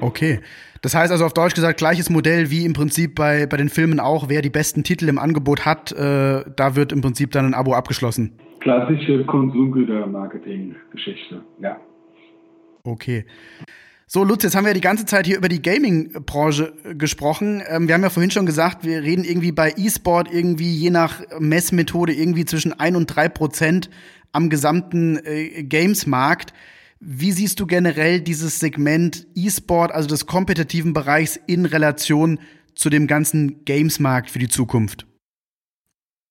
[0.00, 0.40] Okay.
[0.80, 3.98] Das heißt also auf Deutsch gesagt, gleiches Modell wie im Prinzip bei, bei den Filmen
[4.00, 4.28] auch.
[4.28, 7.74] Wer die besten Titel im Angebot hat, äh, da wird im Prinzip dann ein Abo
[7.74, 8.34] abgeschlossen.
[8.60, 11.80] Klassische Konsumgüter-Marketing-Geschichte, ja.
[12.84, 13.24] Okay.
[14.06, 17.62] So, Lutz, jetzt haben wir die ganze Zeit hier über die Gaming-Branche gesprochen.
[17.68, 21.20] Ähm, wir haben ja vorhin schon gesagt, wir reden irgendwie bei E-Sport irgendwie je nach
[21.38, 23.90] Messmethode irgendwie zwischen ein und drei Prozent
[24.32, 26.54] am gesamten äh, Games-Markt.
[27.00, 32.40] Wie siehst du generell dieses Segment E-Sport, also des kompetitiven Bereichs, in Relation
[32.74, 35.06] zu dem ganzen Games-Markt für die Zukunft?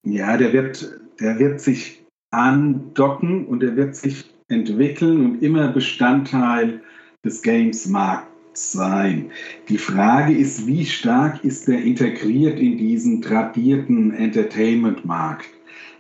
[0.06, 6.82] Ja, der wird, der wird sich andocken und der wird sich entwickeln und immer Bestandteil
[7.24, 8.28] des Games-Markts
[8.74, 9.32] sein.
[9.70, 15.48] Die Frage ist, wie stark ist der integriert in diesen tradierten Entertainment-Markt?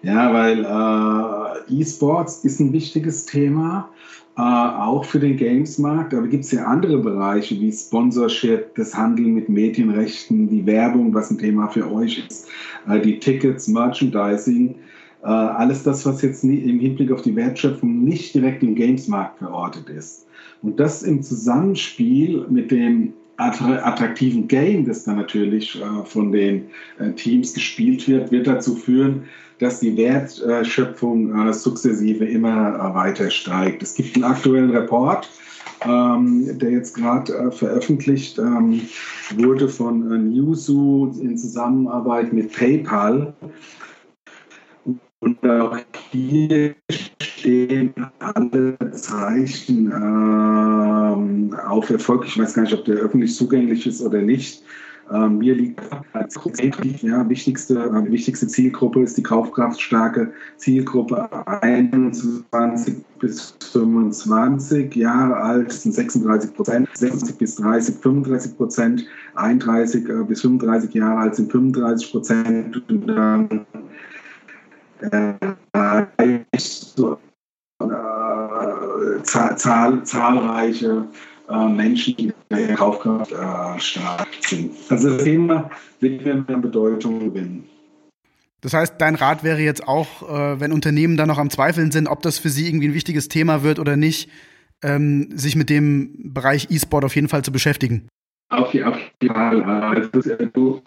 [0.01, 3.89] Ja, weil äh, E-Sports ist ein wichtiges Thema
[4.37, 6.13] äh, auch für den Games-Markt.
[6.13, 11.31] Aber gibt es ja andere Bereiche wie Sponsorship, das Handeln mit Medienrechten, die Werbung, was
[11.31, 12.47] ein Thema für euch ist,
[12.87, 14.75] äh, die Tickets, Merchandising.
[15.23, 19.39] Äh, alles das, was jetzt nie, im Hinblick auf die Wertschöpfung nicht direkt im Games-Markt
[19.39, 20.27] verortet ist.
[20.61, 26.69] Und das im Zusammenspiel mit dem attraktiven Game, das dann natürlich äh, von den
[26.99, 29.23] äh, Teams gespielt wird, wird dazu führen,
[29.59, 33.83] dass die Wertschöpfung äh, sukzessive immer weiter steigt.
[33.83, 35.29] Es gibt einen aktuellen Report,
[35.85, 38.81] ähm, der jetzt gerade veröffentlicht ähm,
[39.35, 43.33] wurde von Newzoo in Zusammenarbeit mit PayPal.
[45.19, 45.77] Und auch
[46.11, 46.75] hier
[47.47, 52.25] stehen alle Zeichen ähm, auf Erfolg.
[52.25, 54.63] Ich weiß gar nicht, ob der öffentlich zugänglich ist oder nicht.
[55.09, 55.79] Ähm, mir liegt
[56.11, 56.37] als
[57.01, 61.29] ja, wichtigste, äh, wichtigste Zielgruppe ist die kaufkraftstarke Zielgruppe
[61.61, 70.23] 21 bis 25 Jahre alt, sind 36 Prozent, 60 bis 30, 35 Prozent, 31 äh,
[70.27, 73.65] bis 35 Jahre alt sind 35 Prozent und dann
[74.99, 75.33] äh,
[76.57, 77.26] so, äh,
[79.23, 81.07] zahl, zahlreiche
[81.49, 84.71] äh, Menschen, die der Kaufkraft äh, stark sind.
[84.89, 85.69] Also das Thema
[85.99, 87.69] wird mehr Bedeutung gewinnen.
[88.61, 92.07] Das heißt, dein Rat wäre jetzt auch, äh, wenn Unternehmen da noch am Zweifeln sind,
[92.07, 94.29] ob das für sie irgendwie ein wichtiges Thema wird oder nicht,
[94.83, 98.07] ähm, sich mit dem Bereich E-Sport auf jeden Fall zu beschäftigen.
[98.49, 98.93] Auf jeden
[99.33, 99.61] Fall.
[99.63, 100.81] Also das, also,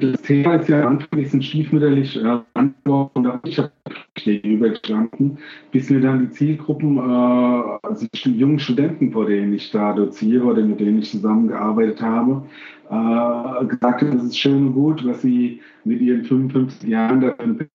[0.00, 2.74] das Thema ist ja am ein bisschen stiefmütterlich äh, und
[3.22, 3.70] da ich habe
[4.14, 5.38] gegenübergestanden,
[5.70, 10.44] bis mir dann die Zielgruppen, äh, also die jungen Studenten, vor denen ich da doziere
[10.44, 12.44] oder mit denen ich zusammengearbeitet habe,
[12.90, 17.28] äh, gesagt haben, das ist schön und gut, was sie mit ihren 55 Jahren da
[17.30, 17.68] im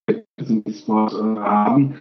[0.73, 1.95] Sport äh, haben.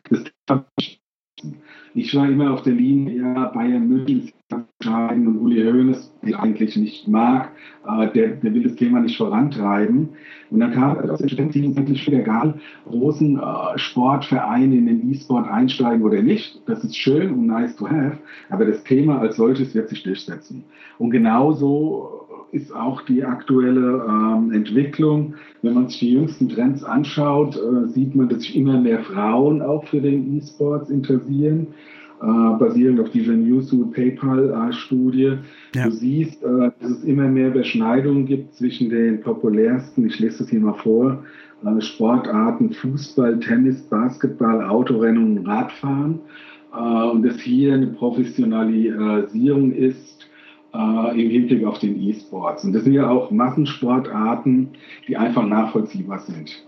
[1.95, 4.35] Ich war immer auf der Linie, ja, Bayern München ist
[4.81, 7.51] entscheidend und Uli Hoeneß, den ich eigentlich nicht mag,
[7.85, 10.11] äh, der, der will das Thema nicht vorantreiben.
[10.51, 12.55] Und dann kam aus der Studentin eigentlich viel egal,
[12.89, 16.63] großen äh, Sportverein in den E-Sport einsteigen oder nicht.
[16.67, 18.19] Das ist schön und nice to have,
[18.51, 20.63] aber das Thema als solches wird sich durchsetzen.
[20.99, 25.35] Und genauso ist auch die aktuelle ähm, Entwicklung.
[25.63, 29.61] Wenn man sich die jüngsten Trends anschaut, äh, sieht man, dass sich immer mehr Frauen
[29.61, 31.67] auch für den E-Sports interessieren.
[32.21, 35.35] Äh, basierend auf dieser Newzoo PayPal-Studie.
[35.75, 35.85] Ja.
[35.85, 40.49] Du siehst, äh, dass es immer mehr Überschneidungen gibt zwischen den populärsten, ich lese das
[40.51, 41.23] hier mal vor,
[41.65, 46.19] äh, Sportarten Fußball, Tennis, Basketball, Autorennen und Radfahren.
[46.75, 50.29] Äh, und dass hier eine Professionalisierung ist
[50.75, 52.65] äh, im Hinblick auf den E-Sports.
[52.65, 54.71] Und das sind ja auch Massensportarten,
[55.07, 56.65] die einfach nachvollziehbar sind.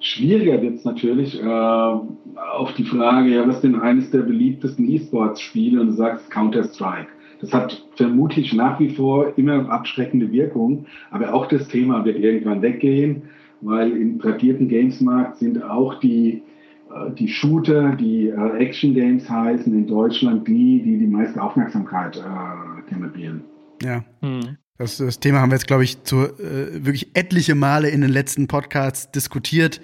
[0.00, 5.80] Schwieriger wird es natürlich äh, auf die Frage, ja, was denn eines der beliebtesten E-Sports-Spiele?
[5.80, 7.08] Und du sagst Counter-Strike.
[7.40, 12.62] Das hat vermutlich nach wie vor immer abschreckende Wirkung, aber auch das Thema wird irgendwann
[12.62, 13.22] weggehen,
[13.60, 16.42] weil im tradierten Gamesmarkt sind auch die,
[16.90, 22.16] äh, die Shooter, die äh, Action Games heißen, in Deutschland die, die die meiste Aufmerksamkeit
[22.16, 23.44] äh, generieren.
[23.82, 24.04] Ja.
[24.20, 24.58] Mhm.
[24.78, 28.10] Das, das, Thema haben wir jetzt, glaube ich, zu, äh, wirklich etliche Male in den
[28.10, 29.80] letzten Podcasts diskutiert.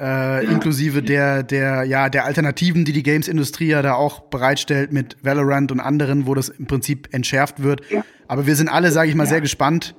[0.00, 0.04] Äh,
[0.44, 0.50] ja.
[0.50, 5.70] inklusive der, der, ja, der Alternativen, die die Games-Industrie ja da auch bereitstellt mit Valorant
[5.70, 7.88] und anderen, wo das im Prinzip entschärft wird.
[7.90, 8.02] Ja.
[8.26, 9.30] Aber wir sind alle, sage ich mal, ja.
[9.30, 9.94] sehr gespannt,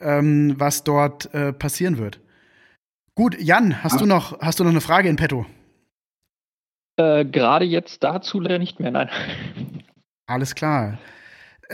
[0.00, 2.20] ähm, was dort äh, passieren wird.
[3.16, 5.46] Gut, Jan, hast du noch, hast du noch eine Frage in petto?
[6.96, 9.08] Äh, Gerade jetzt dazu leider nicht mehr, nein.
[10.26, 10.98] Alles klar.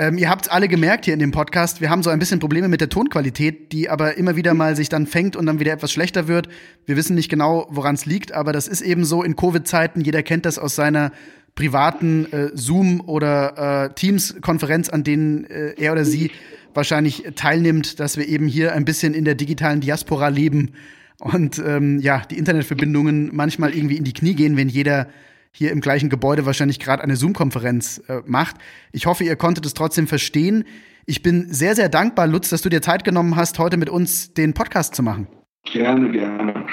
[0.01, 2.41] Ähm, ihr habt es alle gemerkt hier in dem Podcast, wir haben so ein bisschen
[2.41, 5.75] Probleme mit der Tonqualität, die aber immer wieder mal sich dann fängt und dann wieder
[5.75, 6.49] etwas schlechter wird.
[6.87, 10.01] Wir wissen nicht genau, woran es liegt, aber das ist eben so in Covid-Zeiten.
[10.01, 11.13] Jeder kennt das aus seiner
[11.55, 16.31] privaten äh, Zoom- oder äh, Teams-Konferenz, an denen äh, er oder sie
[16.73, 20.71] wahrscheinlich teilnimmt, dass wir eben hier ein bisschen in der digitalen Diaspora leben
[21.19, 25.09] und ähm, ja, die Internetverbindungen manchmal irgendwie in die Knie gehen, wenn jeder
[25.53, 28.57] hier im gleichen Gebäude wahrscheinlich gerade eine Zoom-Konferenz äh, macht.
[28.93, 30.65] Ich hoffe, ihr konntet es trotzdem verstehen.
[31.07, 34.33] Ich bin sehr, sehr dankbar, Lutz, dass du dir Zeit genommen hast, heute mit uns
[34.35, 35.27] den Podcast zu machen.
[35.65, 36.67] Gerne, gerne.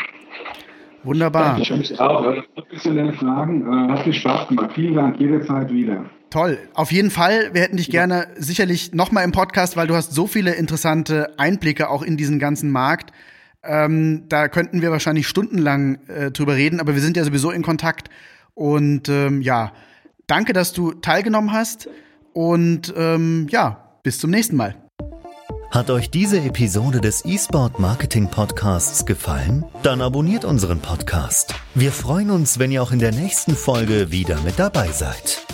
[1.04, 1.60] Wunderbar.
[1.60, 2.36] Ich mich auch.
[2.56, 3.62] Professionelle Fragen.
[3.62, 4.72] Äh, hat mir Spaß gemacht.
[4.76, 5.20] Vielen Dank.
[5.20, 6.06] Jederzeit wieder.
[6.30, 6.58] Toll.
[6.74, 7.54] Auf jeden Fall.
[7.54, 11.90] Wir hätten dich gerne sicherlich nochmal im Podcast, weil du hast so viele interessante Einblicke
[11.90, 13.12] auch in diesen ganzen Markt.
[13.64, 17.64] Ähm, da könnten wir wahrscheinlich stundenlang äh, drüber reden, aber wir sind ja sowieso in
[17.64, 18.10] Kontakt.
[18.58, 19.72] Und ähm, ja,
[20.26, 21.88] danke, dass du teilgenommen hast.
[22.34, 24.76] Und ähm, ja, bis zum nächsten Mal.
[25.70, 29.64] Hat euch diese Episode des eSport Marketing Podcasts gefallen?
[29.84, 31.54] Dann abonniert unseren Podcast.
[31.76, 35.46] Wir freuen uns, wenn ihr auch in der nächsten Folge wieder mit dabei seid.